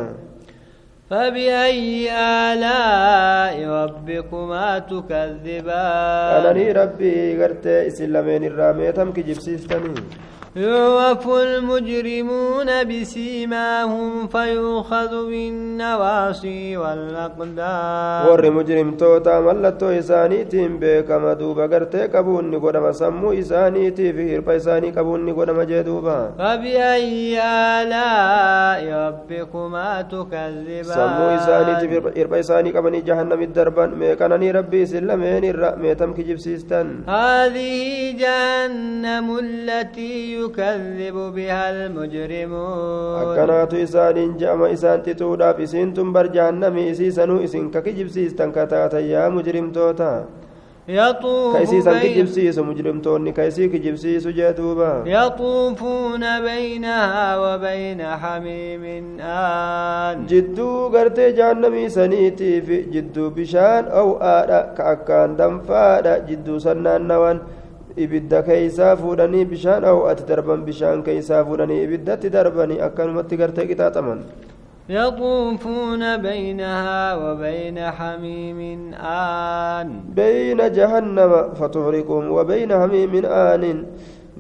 فبأي 1.13 2.09
آلاء 2.09 3.55
ربكما 3.69 4.79
تكذبان؟ 4.79 6.33
أنا 6.41 6.73
ربي 6.73 7.17
قرت 7.43 7.67
إسلامين 7.67 8.45
الرامي 8.45 8.93
تم 8.93 9.13
كجبسيستني. 9.13 9.95
يعرف 10.57 11.29
المجرمون 11.29 12.85
بسيماهم 12.85 14.29
فيؤخذ 14.29 15.13
بالنواصي 15.31 16.77
والأقدام 16.77 18.27
ور 18.29 18.51
مجرم 18.51 18.91
توتا 19.01 19.41
ملتو 19.41 19.89
إسانيتهم 19.89 20.79
بيكا 20.79 21.19
مدوبا 21.19 21.67
قرتي 21.73 22.09
كبوني 22.09 22.57
قدما 22.57 22.93
سمو 22.93 23.33
إسانيتي 23.33 24.13
في 24.13 24.37
إرقا 24.37 24.57
إساني 24.57 24.91
كبوني 24.93 25.33
قدما 25.33 25.65
جدوبا. 25.65 26.33
فبأي 26.39 27.41
آلاء 27.41 28.83
ربكما 29.07 30.03
تكذبان؟ 30.03 30.85
سمو 30.85 31.27
إسانيتي 31.37 31.87
في 31.89 32.21
إرقا 32.21 32.41
إساني 32.41 32.73
كبوني 32.73 33.01
جهنم 33.01 33.43
الدربا 33.43 33.87
ميكا 33.87 34.29
ناني 34.29 34.51
ربي 34.51 34.87
سلمين 34.87 35.45
الرأمي 35.45 35.95
تمكي 35.95 36.23
جبسيستان 36.23 36.87
هذه 37.09 38.13
جهنم 38.21 39.39
التي 39.39 40.42
يكذب 40.45 41.17
بها 41.37 41.65
المجرمون 41.71 43.21
akkanaatu 43.23 43.77
isaaniin 43.87 44.33
je'ama 44.41 44.69
isaan 44.77 45.01
xixuudhaaf 45.07 45.59
isiin 45.65 45.95
tun 45.97 46.13
bar 46.15 46.27
jahannamii 46.37 46.87
isiisanuu 46.93 47.41
isin 47.47 47.71
ka 47.75 47.81
kijibsiistan 47.87 48.53
ka 48.53 48.67
taatan 48.67 49.05
yaa 49.15 49.31
mujrimtoota 49.31 50.13
يطوف 50.89 51.53
ka 51.55 51.61
isiisan 51.63 51.95
بين 51.95 52.03
kijibsiisu 52.03 52.61
mujrimtoonni 52.67 53.33
ka 53.37 53.45
isii 53.51 53.69
kijibsiisu 53.71 54.33
jee 54.39 54.53
duuba 54.59 54.91
يطوفون 55.07 56.25
بينها 56.41 57.27
وبين 57.39 58.01
حميم 58.23 58.85
آن 59.23 60.27
jidduu 60.27 60.91
gartee 60.95 61.33
jahannamii 61.39 61.91
saniitiif 61.91 62.67
jidduu 62.95 63.31
bishaan 63.31 63.85
ow'aadha 64.03 64.61
ka 64.77 64.83
akkaan 64.95 65.37
danfaadha 65.39 66.19
jidduu 66.29 66.59
sannaannawan 66.67 67.41
ibidda 67.97 68.43
keeysaa 68.43 68.97
fuudhanii 68.97 69.45
bishaan 69.53 69.85
ow'atti 69.85 70.29
darban 70.31 70.65
bishaan 70.69 71.03
keeysaa 71.03 71.45
fuudhanii 71.45 71.83
ibiddatti 71.87 72.33
darbanii 72.37 72.81
akkanumatti 72.89 73.37
gartee 73.37 73.67
qixaaxaman. 73.73 74.23
يطوفون 74.89 76.17
بينها 76.17 77.15
وبين 77.15 77.79
حميم 77.81 78.61
آن 78.99 79.89
بين 80.17 80.73
جهنم 80.73 81.33
فتغرقهم 81.55 82.31
وبين 82.31 82.71
حميم 82.81 83.15
آن 83.27 83.85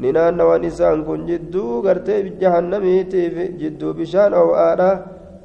ننان 0.03 0.41
ونسان 0.41 1.05
كن 1.05 1.27
جدو 1.27 1.81
غرتي 1.87 2.23
جهنميتي 2.43 3.29
جدو 3.61 3.93
بشان 3.93 4.35
أو 4.35 4.55
آرا 4.55 4.91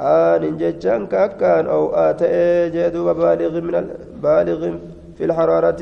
آن 0.01 0.57
جتشان 0.57 1.01
كاكان 1.07 1.65
أو 1.75 1.83
آتئ 2.07 2.33
جدو 2.75 3.13
بالغ 3.13 3.53
من 3.67 3.75
بالغ 4.23 4.61
في 5.17 5.23
الحرارة 5.25 5.81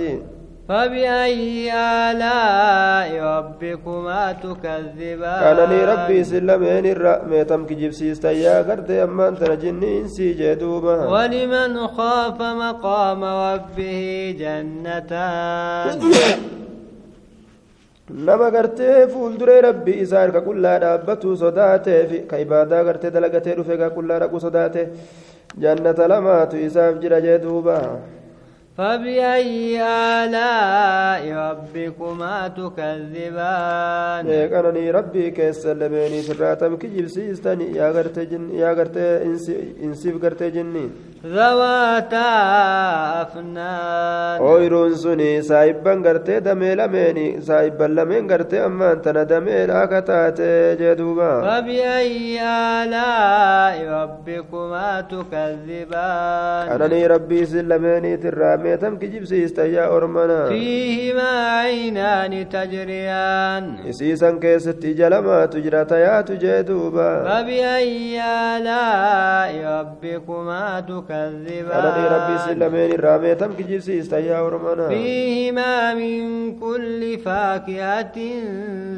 فبأي 0.69 1.73
آلاء 2.09 3.09
ربكما 3.37 4.31
تكذبان 4.43 5.39
كانني 5.43 5.79
ربي 5.85 6.23
سلمين 6.23 6.85
الرأمة 6.85 7.43
تم 7.43 7.65
كجيب 7.65 7.91
سيستا 7.91 8.61
قرد 8.67 8.91
أما 8.91 9.27
أنت 9.27 9.41
نجني 9.51 10.01
إنسي 10.01 10.33
جدوبا 10.33 10.95
ولمن 11.05 11.87
خاف 11.87 12.41
مقام 12.41 13.23
ربه 13.23 14.35
جنتان 14.39 15.99
nama 18.25 18.49
gartee 18.53 19.07
fuulduree 19.13 19.61
rabbii 19.65 19.95
isaa 20.03 20.19
harka 20.23 20.41
qullaa 20.47 20.73
dhaabbatu 20.83 21.31
sodaateef 21.43 22.11
ka 22.29 22.37
ibaadaa 22.43 22.83
gartee 22.87 23.11
dalagatee 23.15 23.55
dhufe 23.59 23.77
gaa 23.81 23.89
qullaa 23.95 24.19
dhaqu 24.23 24.41
sodaate 24.43 24.83
jannata 25.63 26.07
lamaatu 26.11 26.61
isaaf 26.67 26.99
jira 27.03 27.19
jee 27.25 27.37
duuba 27.45 27.77
فبأي 28.77 29.81
آلاء 29.81 31.23
ربكما 31.31 32.47
تكذبان؟ 32.47 34.25
قالني 34.53 34.91
ربي 34.91 35.31
كيسلميني 35.31 36.21
سراتم 36.21 36.75
كجيب 36.75 37.07
سيستني 37.07 37.67
يا 37.79 37.87
غرت 37.95 38.19
جن 38.19 38.43
يا 38.61 38.69
غرت 38.77 38.97
انسيف 39.83 40.23
غرت 40.23 40.43
جني. 40.43 40.89
ذواتا 41.25 42.31
أفنان 43.21 44.37
أويرون 44.41 44.95
سني 44.95 45.41
سايبان 45.41 46.05
غرت 46.05 46.29
دمي 46.31 46.75
لميني 46.75 47.41
سايبان 47.41 47.95
لمين 47.95 48.31
غرت 48.31 48.53
أما 48.53 48.91
أنت 48.91 49.07
ندمي 49.07 49.65
لا 49.65 49.85
كتات 49.85 50.41
جدوبا. 50.81 51.31
فبأي 51.41 52.41
آلاء 52.43 53.75
ربكما 54.01 55.01
تكذبان؟ 55.01 56.63
قالني 56.69 57.07
ربي 57.07 57.45
سلميني 57.45 58.17
ترامي 58.17 58.64
meetam 58.65 58.97
kijibsiista 59.03 59.63
yaa 59.75 59.87
ormana 59.97 60.37
fiihimaa 60.49 61.59
aynaani 61.59 62.41
tajriyaan 62.55 63.65
isiisan 63.93 64.39
keessatti 64.45 64.91
ija 64.95 65.09
lamaatu 65.15 65.61
jira 65.65 65.81
tayaatu 65.93 66.33
jee 66.43 66.59
duuba 66.69 67.07
fabiayyi 67.29 68.19
aalaa'i 68.29 69.61
rabbikumaa 69.67 70.81
tukadhibaan 70.91 71.79
ananii 71.81 72.09
rabbii 72.15 72.37
isin 72.41 72.59
lameen 72.65 72.93
irraa 72.97 73.17
meetam 73.25 73.55
kijibsiista 73.59 74.19
yaa 74.29 74.41
ormana 74.49 74.87
fiihimaa 74.93 75.95
min 76.01 76.23
kulli 76.63 77.11
faakihatin 77.25 78.43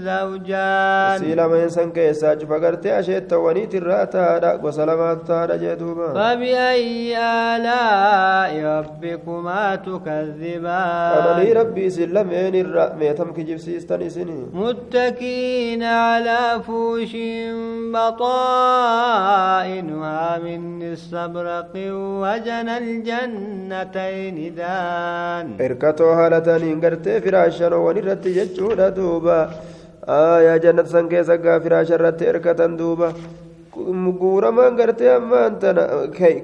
zawjaan 0.07 1.21
isii 1.23 1.35
lameen 1.41 1.69
san 1.77 1.91
keessaa 1.97 2.35
cufa 2.43 2.59
gartee 2.65 2.93
asheettawwaniitirraa 2.99 4.05
taadha 4.17 4.51
gosa 4.65 4.85
lamaatu 4.91 5.25
taadha 5.31 5.57
jee 5.63 5.75
duuba 5.83 6.11
fabiayyi 6.19 7.15
aalaa'i 7.29 8.61
rabbikumaa 8.69 9.56
تكذبان 9.75 11.11
أنا 11.17 11.53
ربي 11.59 11.85
سلمين 11.89 12.55
الرأميتم 12.65 13.29
كجيب 13.35 13.57
سيستان 13.57 14.09
سني 14.09 14.39
متكين 14.53 15.83
على 15.83 16.41
فوش 16.67 17.13
بطائنها 17.93 19.17
من 20.45 20.61
استبرق 20.93 21.73
وجن 22.23 22.69
الجنتين 22.81 24.37
دان. 24.55 25.47
إركتو 25.65 26.09
هالتاني 26.17 26.73
انقرتي 26.73 27.13
فراشا 27.21 27.75
ونرت 27.75 28.27
ججودا 28.27 28.89
دوبا. 28.89 29.39
آية 30.09 30.57
جنة 30.63 30.83
سنكيسا 30.83 31.35
فراشا 31.63 31.95
رت 31.95 32.21
إركتا 32.23 32.65
دوبا. 32.65 33.09
guuramaan 34.21 34.73
gartee 34.75 35.11
ammaan 35.15 35.59
tana 35.61 35.83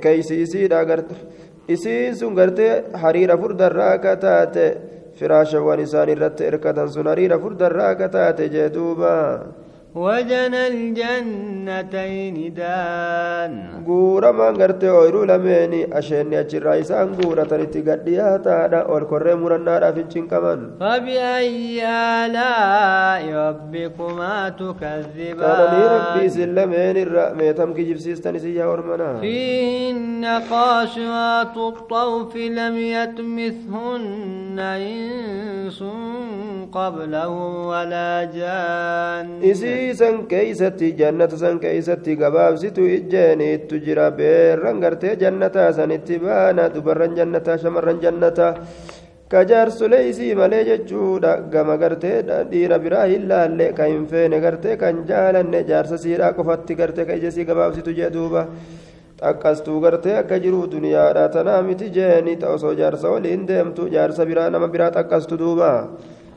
keeysiisiidha 0.04 0.84
garte 0.90 1.16
isiin 1.68 2.16
sun 2.16 2.36
gartee 2.36 2.84
hariira 3.02 3.38
furdarraa 3.38 3.94
akka 3.98 4.16
taate 4.20 4.66
firaashawwan 5.20 5.80
isaan 5.80 6.10
irratti 6.10 6.44
hirkatan 6.50 6.88
sun 6.90 7.08
hariira 7.08 7.40
furdarraa 7.40 7.90
akka 7.96 8.08
taate 8.16 8.50
jee 8.50 8.70
duuba 8.74 9.14
وجن 9.96 10.54
الجنتين 10.54 12.54
دان. 12.54 13.84
غورما 13.88 14.50
غرتي 14.50 14.90
اويرو 14.90 15.24
لميني 15.24 15.98
اشيني 16.00 16.40
اجرا 16.40 16.80
اسان 16.80 17.16
غورتن 17.26 17.72
تيغديا 17.72 18.38
تادا 18.38 18.78
اول 18.78 19.04
كوري 19.04 19.36
مرنا 19.36 19.80
دافين 19.80 20.28
كمان 20.28 20.72
فبأي 20.80 21.86
آلاء 22.26 23.34
ربكما 23.34 24.50
تكذبان 24.50 25.42
قال 25.42 25.92
ربي 25.94 26.30
سلمين 26.30 26.98
الرأميتم 26.98 27.74
كي 27.74 27.84
جبسيستني 27.84 28.40
سيا 28.40 28.66
ورمنا 28.66 29.20
فيهن 29.22 30.26
قاشرات 30.52 31.58
الطوف 31.58 32.36
لم 32.36 32.76
يتمثهن 32.78 34.60
إنس 34.60 35.84
قبلهم 36.72 37.66
ولا 37.66 38.24
جان 38.36 39.40
isiisan 39.84 40.28
keeysatti 40.28 40.96
jannata 40.96 41.38
san 41.38 41.60
keeysatti 41.60 42.16
gabaabsitu 42.16 42.82
ijjeeniittu 42.98 43.76
jira 43.86 44.12
beerran 44.12 44.80
gartee 44.80 45.16
jannataa 45.16 45.72
sanitti 45.74 46.20
baana 46.20 46.70
dubarran 46.74 47.16
jannataa 47.16 47.58
shamarran 47.58 48.00
jannataa 48.02 48.54
ka 49.30 49.44
jaarsolee 49.44 50.08
isii 50.10 50.36
malee 50.36 50.64
jechuudha 50.70 51.36
gama 51.52 51.78
gartee 51.78 52.24
dhiira 52.52 52.80
biraa 52.80 53.06
hin 53.12 53.28
laalle 53.28 53.74
ka 53.74 53.84
hin 53.92 54.08
feene 54.08 54.40
gartee 54.40 54.78
kan 54.78 55.04
jaalanne 55.08 55.64
jaarsa 55.68 55.98
siidhaa 55.98 56.34
qofatti 56.40 56.76
gartee 56.76 57.06
ka 57.06 57.20
ija 57.20 57.32
sii 57.32 57.46
gabaabsitu 57.52 57.92
jee 58.00 58.10
duuba 58.14 58.48
xaqqastuu 59.22 59.80
gartee 59.82 60.18
akka 60.24 60.40
jiru 60.40 60.66
duniyaadha 60.72 61.30
tanaa 61.36 61.62
miti 61.62 61.90
jeeni 61.98 62.38
ta 62.40 62.56
osoo 62.56 62.74
jaarsa 62.82 63.12
waliin 63.12 63.48
deemtu 63.48 63.90
jaarsa 63.96 64.26
biraa 64.26 64.50
nama 64.50 64.68
biraa 64.68 64.92
xaqqastu 64.98 65.38
duuba 65.38 65.70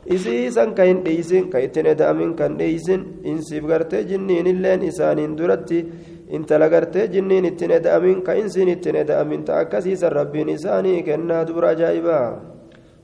isiisan 0.06 0.74
ka 0.74 0.82
hin 0.88 1.04
dheeysin 1.04 1.50
ka 1.50 1.58
ittiin 1.58 1.86
eda'amin 1.92 2.34
kan 2.36 2.58
dheeysin 2.58 3.06
insiif 3.24 3.64
gartee 3.66 4.04
jinniin 4.10 4.46
illeen 4.46 4.82
isaaniin 4.82 5.38
duratti 5.38 5.80
intala 6.28 6.68
gartee 6.68 7.06
jinniin 7.14 7.44
ittiin 7.44 7.70
eda'amin 7.70 8.22
ka 8.22 8.34
insiin 8.34 8.68
ittiin 8.68 8.96
eda'amin 9.02 9.44
ta 9.44 9.58
akkasiisan 9.62 10.12
rabbiin 10.12 10.48
isaanii 10.48 11.02
kennaa 11.02 11.46
dubra 11.48 11.68
ajaa'ibaa 11.68 12.55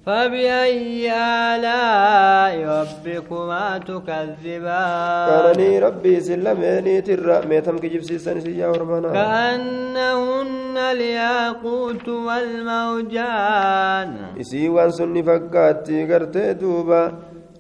فبأي 0.06 1.12
آلاء 1.12 2.54
ربكما 2.66 3.78
تكذبان 3.78 5.28
قالني 5.30 5.78
ربي 5.78 6.20
سلميني 6.20 7.00
ترى 7.00 7.46
ميتم 7.48 7.78
كجيب 7.78 8.02
سيسان 8.02 8.40
سيا 8.40 8.66
ورمانا 8.66 9.12
كأنهن 9.12 10.78
الياقوت 10.78 12.08
والموجان 12.08 14.10
waan 14.74 14.90
sunni 14.98 15.22
fakkaatti 15.22 16.06
gartee 16.10 16.54
duuba 16.60 17.00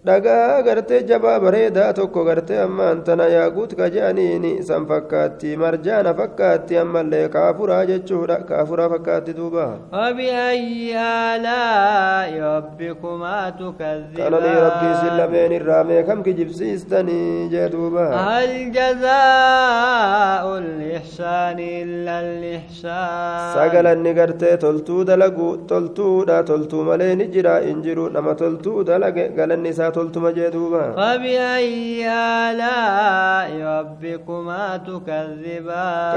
dhagaa 0.06 0.62
gartee 0.66 0.98
jabaa 1.08 1.38
bareedaa 1.42 1.92
tokko 1.96 2.22
gartee 2.28 2.56
ammaan 2.62 3.02
tana 3.08 3.26
yaaquut 3.32 3.74
ka 3.80 3.86
je'aniini 3.96 4.50
san 4.68 4.86
fakkaatti 4.88 5.50
marjaana 5.62 6.12
fakkaatti 6.20 6.78
ammallee 6.80 7.28
kaafuraa 7.34 7.84
jechuudha 7.90 8.38
kaafuraa 8.48 8.88
fakkaatti 8.94 9.32
duuba 9.36 9.66
فبأي 9.92 10.90
آلاء 10.98 12.30
ربكما 12.40 13.50
تكذبان 13.50 14.16
kananii 14.18 14.56
rabbii 14.64 14.90
isin 14.94 15.14
lameen 15.20 15.52
irraa 15.58 15.84
meekam 15.84 16.22
kijibsiistanii 16.26 17.48
jee 17.54 17.68
duuba 17.76 18.04
هل 18.10 18.50
جزاء 18.78 20.44
الإحسان 20.58 21.58
إلا 21.82 22.14
الإحسان 22.26 23.54
sagalanni 23.54 24.14
gartee 24.18 24.56
toltuu 24.66 25.04
dalagu 25.04 25.48
toltuudha 25.70 26.42
toltuu 26.50 26.82
malee 26.90 27.14
ni 27.14 27.26
jira 27.38 27.54
hin 27.68 27.82
jiru 27.86 28.10
nama 28.10 28.34
toltuu 28.34 28.84
dalage 28.84 29.28
galanni 29.38 29.68
isaa 29.74 29.91
jee 30.36 30.50
duuba 30.50 30.82
فبأي 30.96 32.08
آلاء 32.08 33.50
ربكما 33.62 34.76
تكذبان 34.86 36.12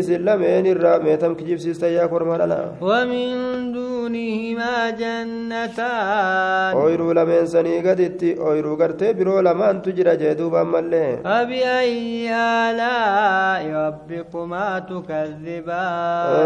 isin 0.00 0.24
lameen 0.24 0.66
irraa 0.66 0.98
meetam 1.04 1.34
kijibsiistan 1.36 1.92
yaa 1.92 2.08
kormaa 2.08 2.38
dhala 2.38 2.58
ومن 2.80 3.72
دونهما 3.72 4.90
جنتان 4.90 6.74
lameen 7.14 7.46
sanii 7.46 7.80
gaditti 7.82 8.36
ooyiruu 8.38 8.76
gartee 8.76 9.14
biroo 9.14 9.42
lamaantu 9.42 9.92
jira 9.92 10.16
jee 10.16 10.34
duuba 10.34 10.60
ammallee 10.60 11.16
فبأي 11.24 12.30
آلاء 12.34 13.62
ربكما 13.86 14.78
تكذبان 14.90 16.40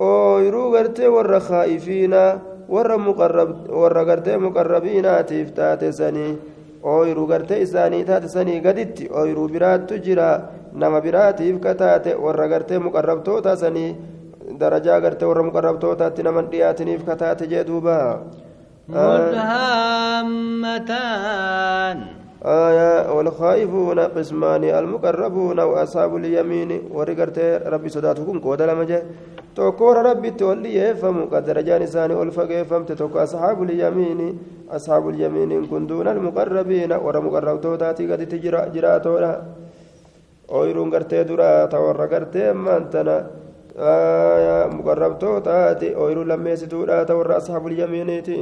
ooyiruu 0.00 0.70
gartee 0.72 1.08
warra 1.08 1.40
khaa'ifiina 1.40 2.22
warra 2.68 4.04
gartee 4.10 4.36
muqarrabiinaatiif 4.44 5.48
taate 5.58 5.92
sanii 5.92 6.32
ooyiruu 6.82 7.26
gartee 7.32 7.60
isaanii 7.66 8.04
taate 8.10 8.28
sanii 8.28 8.60
gaditti 8.66 9.08
ooyiruu 9.20 9.48
biraattu 9.54 9.98
jira 10.06 10.28
nama 10.82 11.00
biraatiif 11.00 11.60
kataate 11.66 12.14
warra 12.24 12.46
gartee 12.48 12.78
muqarrabtoota 12.86 13.56
sanii 13.62 13.90
darajaa 14.60 15.00
gartee 15.00 15.28
warra 15.30 15.42
muqarrabtootaatti 15.48 16.22
naman 16.28 16.50
dhiyaatiniif 16.52 17.04
kataate 17.10 17.46
jee 17.52 17.64
duuba 17.70 17.96
آية 23.16 23.24
والخائفون 23.24 23.98
قسمان 24.00 24.64
المقربون 24.64 25.58
وأصحاب 25.60 26.16
اليمين. 26.16 26.70
ورقرت 26.92 27.38
ربي 27.66 27.88
صداتكم 27.88 28.38
كود 28.38 28.62
لما 28.62 28.84
جاء. 28.84 29.04
توكور 29.56 29.96
ربي 30.02 30.30
تولي 30.30 30.76
يفهم 30.76 31.28
قد 31.32 31.50
رجان 31.50 31.82
إساني 31.82 32.14
والفقه 32.14 32.62
فهمت 32.62 32.92
توك 32.92 33.16
أصحاب 33.16 33.62
اليمين. 33.62 34.38
أصحاب 34.70 35.08
اليمين 35.08 35.66
كن 35.66 35.86
دون 35.86 36.08
المقربين 36.08 36.92
ورمقرب 36.92 37.60
توتاتي 37.60 38.12
قد 38.12 38.28
تجرى 38.28 38.60
جراتونا 38.74 39.32
ooyiruun 40.46 40.90
gartee 40.90 41.24
duraa 41.26 41.66
ta 41.66 41.80
warra 41.82 42.06
gartee 42.06 42.48
ammaan 42.50 42.86
tana 42.86 43.26
muqarrabtootaati 44.70 45.94
ooyiruu 45.98 46.24
lammeessituudha 46.24 47.04
ta 47.04 47.16
warra 47.18 47.36
ashaabul 47.42 47.74
yamiiniiti 47.74 48.36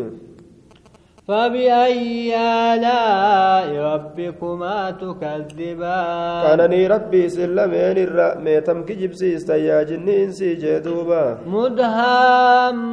فبأي 1.28 2.36
آلاء 2.36 3.68
ربكما 3.72 4.90
تكذبان؟ 5.00 6.42
كانني 6.44 6.86
ربي 6.86 7.28
سلمين 7.28 7.98
الرا 7.98 8.34
ميتم 8.44 8.82
كجب 8.84 9.12
سيستا 9.14 9.56
يا 9.56 9.82
جنين 9.82 10.32
سي 10.32 10.54
جدوبا 10.54 11.38
مدهامتان. 11.46 12.84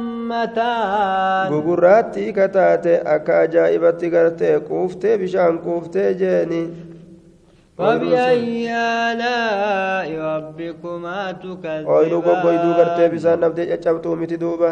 غغراتي 1.52 2.32
كتاتي 2.32 2.94
أكا 2.96 3.44
أجائبتي 3.44 4.08
غرتي 4.08 4.58
كوفتي 4.58 5.16
بشان 5.16 5.58
كوفتي 5.58 6.14
جيني. 6.14 6.64
فبأي 7.78 8.72
آلاء 8.72 9.91
ربكما 10.36 11.32
تكذبان 11.32 13.10
bisaan 13.12 13.40
dhabdee 13.42 13.66
caccabtuu 13.72 14.16
miti 14.16 14.36
duuba 14.40 14.70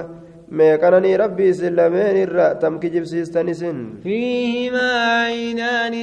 meeqananii 0.59 1.17
rabbii 1.23 1.49
isin 1.55 1.75
lameen 1.77 2.17
irra 2.25 2.47
tam 2.61 2.75
kijibsiistan 2.83 3.49
isin 3.49 3.79
فيهما 4.05 4.91
عينان 5.25 5.95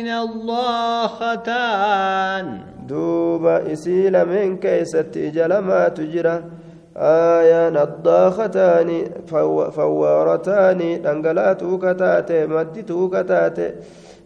نضاختان 1.27 2.45
duuba 2.89 3.55
isii 3.73 4.09
lameen 4.15 4.57
keeysatti 4.63 5.19
ija 5.27 5.47
lamaatu 5.51 6.01
jira 6.13 6.35
aayaa 7.11 7.69
naddaakataani 7.77 8.97
fawwaarataani 9.77 10.89
dhangalaatuu 11.05 11.77
kataate 11.85 12.37
maddituu 12.53 13.05
kataate 13.15 13.65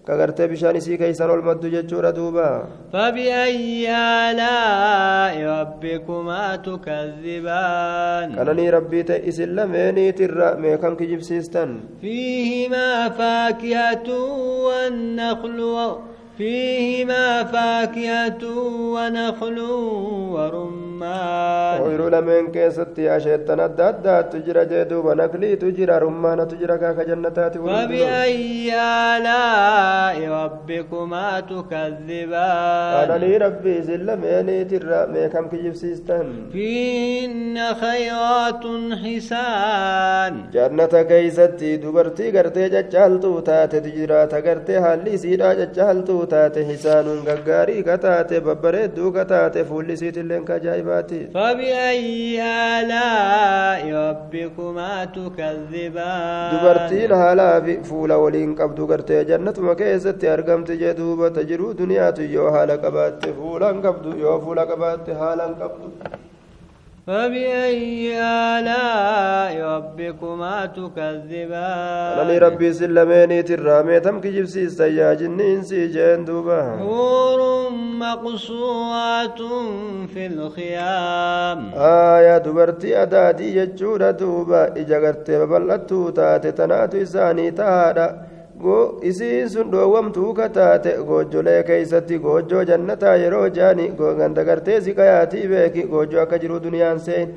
bishaan 0.06 0.76
isii 0.76 0.98
keeysan 0.98 1.30
ol 1.30 1.42
maddu 1.42 1.70
jechuudha 1.70 2.12
duuba 2.12 2.68
فبأي 2.94 3.88
آلاء 3.88 5.36
ربكما 5.46 6.56
تكذبان 6.66 8.36
kananii 8.36 8.72
rabbii 8.72 9.04
ta'e 9.06 9.22
isin 9.30 9.56
lameeniitirra 9.56 10.56
meeqam 10.58 10.96
kijibsiistan 10.98 11.70
فيهما 12.02 13.10
فاكهة 13.10 14.08
والنخل 14.66 15.60
و- 15.60 15.98
فيهما 16.42 17.44
فاكهة 17.44 18.44
ونخل 18.96 19.60
ورمان. 20.36 21.82
ويرو 21.82 22.08
لمن 22.08 22.52
كيست 22.52 22.98
يا 22.98 23.20
شيطان 23.20 23.60
الدادة 23.60 24.22
تجرى 24.22 24.66
جيدوب 24.66 25.08
نقلي 25.08 25.56
تجرى 25.56 25.98
رمان 25.98 26.48
تجرى 26.48 26.78
كاك 26.78 27.00
جنتات 27.10 27.58
فبأي 27.58 28.74
آلاء 28.74 30.18
ربكما 30.30 31.40
تكذبان؟ 31.40 32.94
أنا 33.04 33.18
لي 33.24 33.38
ربي 33.38 33.82
زل 33.82 34.08
ميني 34.24 34.64
ترى 34.64 35.08
ميكم 35.14 35.46
كجيب 35.48 35.76
سيستم 35.76 36.28
فيهن 36.54 37.58
خيرات 37.84 38.64
حسان. 39.04 40.34
جنة 40.54 40.94
كيست 41.10 41.64
دوبرتي 41.84 42.38
قرتي 42.38 42.70
جالتو 42.70 43.40
تاتي 43.40 43.80
تجرى 43.80 44.26
تقرتي 44.34 44.76
هالي 44.78 45.18
سيدا 45.18 45.54
جالتو 45.78 46.24
taate 46.34 46.64
hisaanuun 46.70 47.22
gaggaarii 47.30 47.84
kataate 47.90 48.40
babbareedduu 48.48 49.12
kataate 49.18 49.64
fuulli 49.70 49.94
isiitilleen 50.00 50.46
kajaa'ibaati 50.52 51.20
فبأي 51.36 52.42
آلاء 52.78 53.82
ربكما 53.94 55.06
تكذبان 55.06 56.52
haalaa 57.22 57.62
fi 57.66 57.74
fuula 57.90 58.18
waliin 58.24 58.56
qabdu 58.56 58.88
gartee 58.92 59.22
jannatuma 59.32 59.76
keessatti 59.82 60.28
argamti 60.36 60.78
jee 60.82 60.94
duuba 61.00 61.30
tajiruu 61.38 61.74
duniyaatu 61.84 62.22
yoo 62.36 62.50
haala 62.58 62.78
qabaatte 62.86 63.30
fuulan 63.40 63.82
qabdu 63.86 64.10
yoo 64.26 64.38
fuula 64.46 64.64
qabaatte 64.74 65.12
haalan 65.22 65.54
qabdu 65.62 65.88
فبأي 67.08 68.14
آلاء 68.22 69.54
ربكما 69.62 70.66
تكذبان 70.66 72.18
anani 72.22 72.40
rabbii 72.40 72.70
isin 72.70 72.94
lameeniitirraa 72.94 73.84
meetam 73.84 74.22
kijibsiistan 74.22 74.92
yaa 74.98 75.16
jinniinsii 75.22 75.88
jeen 75.96 76.26
duuba 76.28 76.60
حور 76.80 77.42
مقصورات 78.00 79.40
في 80.14 80.26
الخيام 80.28 81.60
dubartii 82.46 82.96
adaatii 83.04 83.52
jechuudha 83.58 84.14
duuba 84.20 84.62
ija 84.82 85.00
gartee 85.00 85.40
babal'attuu 85.40 86.12
taate 86.12 86.52
tanaatu 86.52 86.98
isaanii 86.98 87.52
tahaadha 87.52 88.08
Go- 88.08 88.31
isiin 89.12 89.50
sun 89.50 89.72
dhoowwamtuu 89.72 90.34
kataate 90.34 90.92
goojjolee 91.08 91.64
keeysatti 91.70 92.20
goojjoo 92.26 92.64
jannataa 92.72 93.16
yeroo 93.24 93.48
jaani 93.58 93.88
ganda 94.20 94.44
gartee 94.44 94.82
sikayaatii 94.82 95.48
beeki 95.48 95.84
goojjoo 95.94 96.22
akka 96.24 96.38
jiru 96.44 96.60
duniyaan 96.66 97.00
seen 97.00 97.34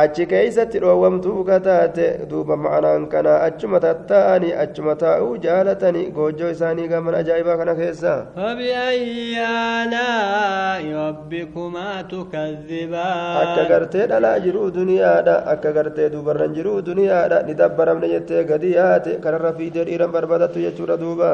achi 0.00 0.24
keeysatti 0.32 0.78
dhoowwamtuu 0.84 1.44
kataate 1.48 2.06
duuba 2.30 2.56
ma'anaan 2.64 3.04
kana 3.12 3.32
achuma 3.46 3.80
tatta'anii 3.84 4.52
achuma 4.64 4.94
taa'uu 5.02 5.36
jaalatanii 5.46 6.04
goojjoo 6.16 6.50
isaanii 6.56 6.88
gaman 6.92 7.14
ajaa'ibaa 7.20 7.56
kana 7.60 7.74
keessa 7.80 8.12
فبأي 8.36 9.36
آلاء 9.82 10.82
ربكما 11.08 11.88
akka 12.00 12.10
تكذبان 12.12 13.68
gartee 13.70 14.06
dhalaa 14.10 14.38
jiruu 14.44 14.70
duniyaadha 14.78 15.36
akka 15.52 15.72
gartee 15.76 16.10
dubarran 16.14 16.54
jiruu 16.56 16.80
duniyaadha 16.88 17.42
ni 17.46 17.54
dabbaramne 17.54 18.08
jettee 18.14 18.44
gadi 18.50 18.74
yaate 18.78 19.12
kanarra 19.24 19.52
fiidee 19.58 19.84
dhiiran 19.88 20.12
barbaadatu 20.16 20.58
jechuudha 20.66 20.96
duuba 21.04 21.32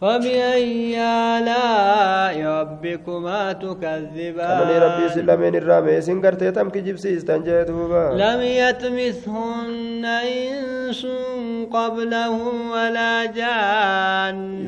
فبأي 0.00 0.96
آلاء 0.96 2.13
ربكما 2.65 3.53
تكذبان 3.53 5.25
lameen 5.25 5.53
irraa 5.59 5.81
meesin 5.81 6.21
gartee 6.21 6.51
tam 6.51 6.69
kijibsiistan 6.71 7.43
jee 7.47 7.65
duuba 7.67 8.03
لم 8.13 8.41
يطمثهن 8.41 10.05
إنس 10.05 11.07
قبلهم 11.71 12.71
ولا 12.71 13.25
جان 13.25 14.67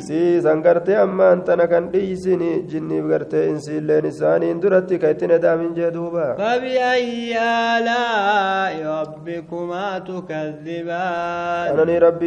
gartee 0.63 0.97
ammaan 1.05 1.41
tana 1.45 1.67
kan 1.71 1.91
dhiisini 1.93 2.51
jinniif 2.71 3.05
gartee 3.11 3.45
insiilleen 3.53 4.05
isaaniin 4.11 4.61
duratti 4.61 4.99
ka 5.01 5.07
ittin 5.13 5.31
edaamin 5.37 5.73
jee 5.77 5.91
duuba 5.97 6.35
فبأي 6.37 7.37
آلاء 7.77 8.75
ربكما 9.01 9.99
تكذبان 9.99 11.67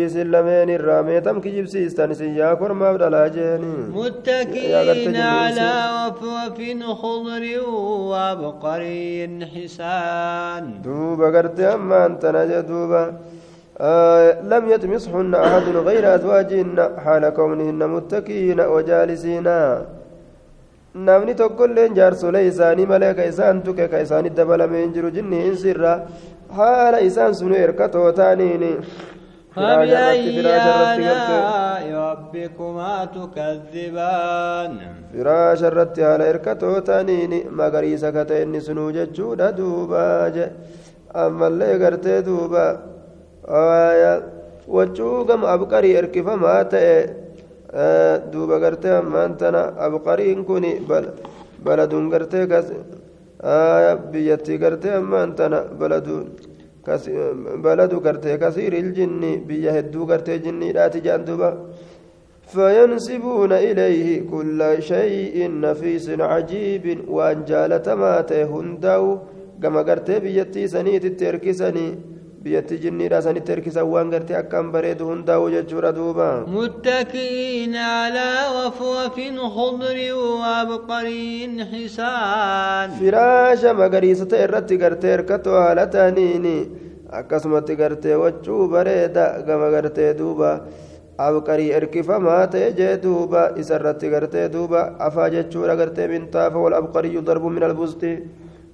isin 0.06 0.28
lameen 0.32 0.68
irraa 0.76 1.02
meetam 1.02 1.36
kijibsiistan 1.44 2.10
isin 2.14 2.32
yaa 2.40 2.54
kormaaf 2.60 2.96
dhalaa 3.02 3.28
jeeni 3.36 3.74
متكئين 3.94 5.16
على 5.16 5.59
رفرف 5.64 6.58
خضر 7.02 7.44
وعبقري 8.10 9.28
حسان 9.54 10.64
duuba 10.84 11.26
gartee 11.34 11.68
ammaan 11.76 12.18
tana 12.22 12.42
jee 12.50 12.62
duuba 12.70 13.02
آه 13.80 14.42
لم 14.52 14.68
يطمسهن 14.68 15.34
أحد 15.34 15.66
غير 15.88 16.14
أزواجهن 16.14 16.78
حال 17.04 17.28
كونهن 17.28 17.80
متكئين 17.94 18.60
وجالسين 18.60 19.48
namni 20.94 21.34
tokkolleen 21.38 21.94
jaarsolee 21.94 22.46
isaanii 22.50 22.86
malee 22.92 23.14
ka 23.14 23.22
isaan 23.32 23.62
tuqe 23.66 23.86
ka 23.92 23.98
isaanitti 24.04 24.36
dabalamee 24.36 24.80
hin 24.84 24.92
jiru 24.96 25.10
jinni 25.16 25.38
hin 25.44 25.56
sirra 25.64 25.92
haala 26.58 26.98
isaan 27.08 27.34
sunu 27.40 27.54
erkatoo 27.66 28.08
taaniini 28.20 28.72
فبأي 29.55 30.39
آلاء 30.39 31.85
ربكما 31.95 32.93
تكذبان 33.15 34.71
firaasha 35.15 35.67
irratti 35.71 36.01
haala 36.07 36.25
erkatoo 36.33 36.81
taaniini 36.89 37.39
magariisa 37.59 38.11
ka 38.15 38.23
ta'e 38.29 38.41
inni 38.45 38.59
sunuu 38.67 38.91
jechuudha 38.97 39.47
duuba 39.59 40.03
je 40.35 40.45
ammallee 41.23 41.77
gartee 41.83 42.19
duuba 42.27 42.65
waccuu 44.77 45.23
gama 45.27 45.47
abqarii 45.55 45.95
erkifamaa 46.01 46.63
ta'e 46.73 46.97
duuba 48.33 48.59
gartee 48.63 48.93
ammaan 49.01 49.37
tana 49.41 49.61
abqariin 49.87 50.43
kun 50.49 50.65
baladuun 51.65 52.09
gartee 52.13 52.45
kas 52.51 52.67
biyyattii 54.11 54.57
gartee 54.63 54.93
ammaan 54.99 55.35
tana 55.39 55.59
baladuun 55.79 56.25
baladu 57.63 57.99
gartee 58.01 58.37
kasiiril 58.37 58.93
jinni 58.93 59.37
biyya 59.47 59.71
hedduu 59.77 60.05
gartee 60.05 60.39
jinniidhaati 60.39 61.01
jedhan 61.01 61.25
duuba 61.27 61.51
فينسبون 62.45 63.51
إليه 63.51 64.29
كل 64.31 64.59
شيء 64.79 65.35
نفيس 65.59 66.09
عجيب 66.09 67.09
وأن 67.09 67.45
جالتماته 67.45 68.43
هنداو 68.43 69.19
كما 69.63 69.81
قرت 69.81 70.11
بيتي 70.11 70.67
سنيت 70.67 71.05
التركسني 71.05 71.87
biyyatti 72.44 72.78
jinniidha 72.82 73.18
sanitti 73.24 73.52
erkisan 73.52 73.86
waan 73.92 74.10
gartee 74.12 74.36
akkaan 74.42 74.68
bareedu 74.74 75.04
hundaa'u 75.10 75.50
jechuudha 75.54 75.92
duuba 75.98 76.28
متكئين 76.48 77.74
على 77.76 78.30
وفوف 78.56 79.16
خضر 79.56 79.98
وعبقري 80.14 81.64
حسان 81.72 82.88
firaasha 83.00 83.74
magariisa 83.80 84.24
ta'e 84.30 84.44
irratti 84.46 84.76
gartee 84.82 85.12
hirkatoo 85.14 85.56
haala 85.64 85.86
ta'aniini 85.94 86.56
akkasumatti 87.20 87.76
gartee 87.76 88.16
waccuu 88.22 88.68
bareeda 88.72 89.24
gama 89.46 89.68
gartee 89.76 90.14
duuba 90.20 90.50
abqarii 91.28 91.70
erkifamaa 91.78 92.46
ta'e 92.52 92.72
jee 92.78 92.94
duuba 93.04 93.42
isarratti 93.62 94.08
gartee 94.14 94.48
duuba 94.54 94.80
afaa 95.08 95.28
jechuudha 95.36 95.76
gartee 95.80 96.08
mintaafa 96.12 96.58
wal 96.64 96.74
abqariyyu 96.80 97.20
darbu 97.28 97.50
min 97.56 97.62
albusti 97.68 98.12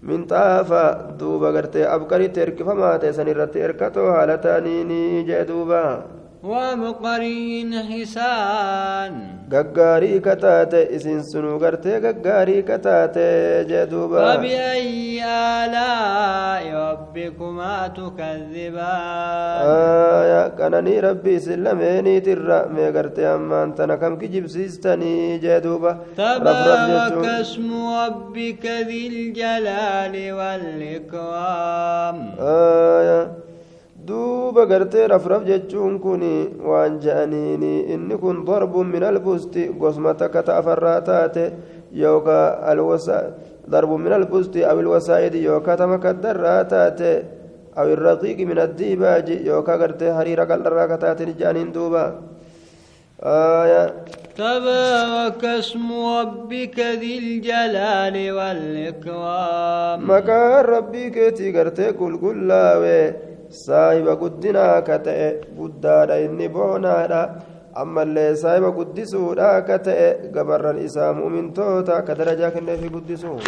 minxaafa 0.02 0.82
duuba 1.18 1.52
gartee 1.52 1.87
abqaritti 1.87 2.40
erkifamaa 2.40 2.98
ta'e 2.98 3.12
san 3.12 3.28
irratti 3.28 3.59
erkatoo 3.68 4.11
haala 4.12 4.37
ta'aniini 4.38 5.24
jee 5.28 5.44
duuba 5.48 5.80
ومقرين 6.42 7.72
حسان. 7.83 9.37
kataate 10.27 10.81
isin 10.96 11.22
sunuu 11.22 11.59
gartee 11.62 12.01
gaggaarii 12.01 12.62
kataate 12.62 13.64
jee 13.68 13.87
duuba 13.87 14.18
فبأي 14.27 15.25
آلاء 15.25 16.64
ربكما 16.75 17.88
تكذبان؟ 17.88 19.62
آية 20.20 20.49
كانني 20.49 21.01
ربي 21.01 21.38
سلميني 21.38 22.20
ترى 22.20 22.68
مي 22.75 22.90
غرتي 22.90 23.27
أمان 23.27 23.75
تنا 23.75 23.96
كم 23.96 24.18
كجبسيستني 24.18 25.38
جee 25.38 25.61
duuba 25.61 25.96
تبارك 26.16 27.25
اسم 27.25 27.70
ربك 27.72 28.66
ذي 28.66 29.07
الجلال 29.09 30.33
والإكرام. 30.33 32.16
آية 32.40 33.45
duuba 34.09 34.66
gartee 34.66 35.07
rafraf 35.12 35.42
jechuun 35.51 35.99
kun 36.05 36.23
waan 36.69 37.01
je'aniini 37.05 37.73
inni 37.95 38.16
kun 38.23 38.45
darbun 38.49 38.87
min 38.95 39.03
albusti 39.03 39.69
gosma 39.81 40.14
takka 40.14 40.42
ta 40.42 40.59
afarraa 40.61 41.01
taate 41.09 41.45
yookaa 42.03 42.47
alwasa 42.73 43.19
darbun 43.73 44.03
min 44.05 44.12
albusti 44.12 44.64
aw 44.64 44.77
ilwasaa'idi 44.83 45.45
yookaa 45.49 45.77
tama 45.77 45.99
kaddarraa 45.99 46.62
taate 46.64 47.12
aw 47.77 47.87
irraqiiqi 47.95 48.47
min 48.51 48.59
addiibaaji 48.66 49.42
yookaa 49.51 49.81
gartee 49.83 50.16
hariira 50.19 50.49
qal'arraa 50.51 50.88
ka 50.92 50.97
taatin 51.05 51.35
je'aniin 51.40 51.75
duuba 51.77 52.05
آية 53.23 53.95
تبارك 54.37 55.45
اسم 55.45 55.92
ربك 55.92 56.79
ذي 56.79 57.19
الجلال 57.19 58.33
والإكرام 58.33 60.11
rabbii 60.69 61.11
keetii 61.11 61.53
gartee 61.53 61.92
qulqullaa'e 61.97 63.26
saahiba 63.50 64.16
guddinaa 64.16 64.82
ka 64.82 64.98
ta'e 64.98 65.28
guddaadha 65.59 66.18
inni 66.26 66.48
boonaadha 66.48 67.20
ammallee 67.82 68.35
saahiba 68.42 68.70
guddisuudha 68.78 69.62
ka 69.68 69.78
ta'e 69.88 70.09
gabarran 70.35 70.78
isaa 70.88 71.12
mu'mintoota 71.20 72.02
ka 72.06 72.14
darajaa 72.18 72.50
kenneefi 72.56 72.88
guddisuu 72.98 73.38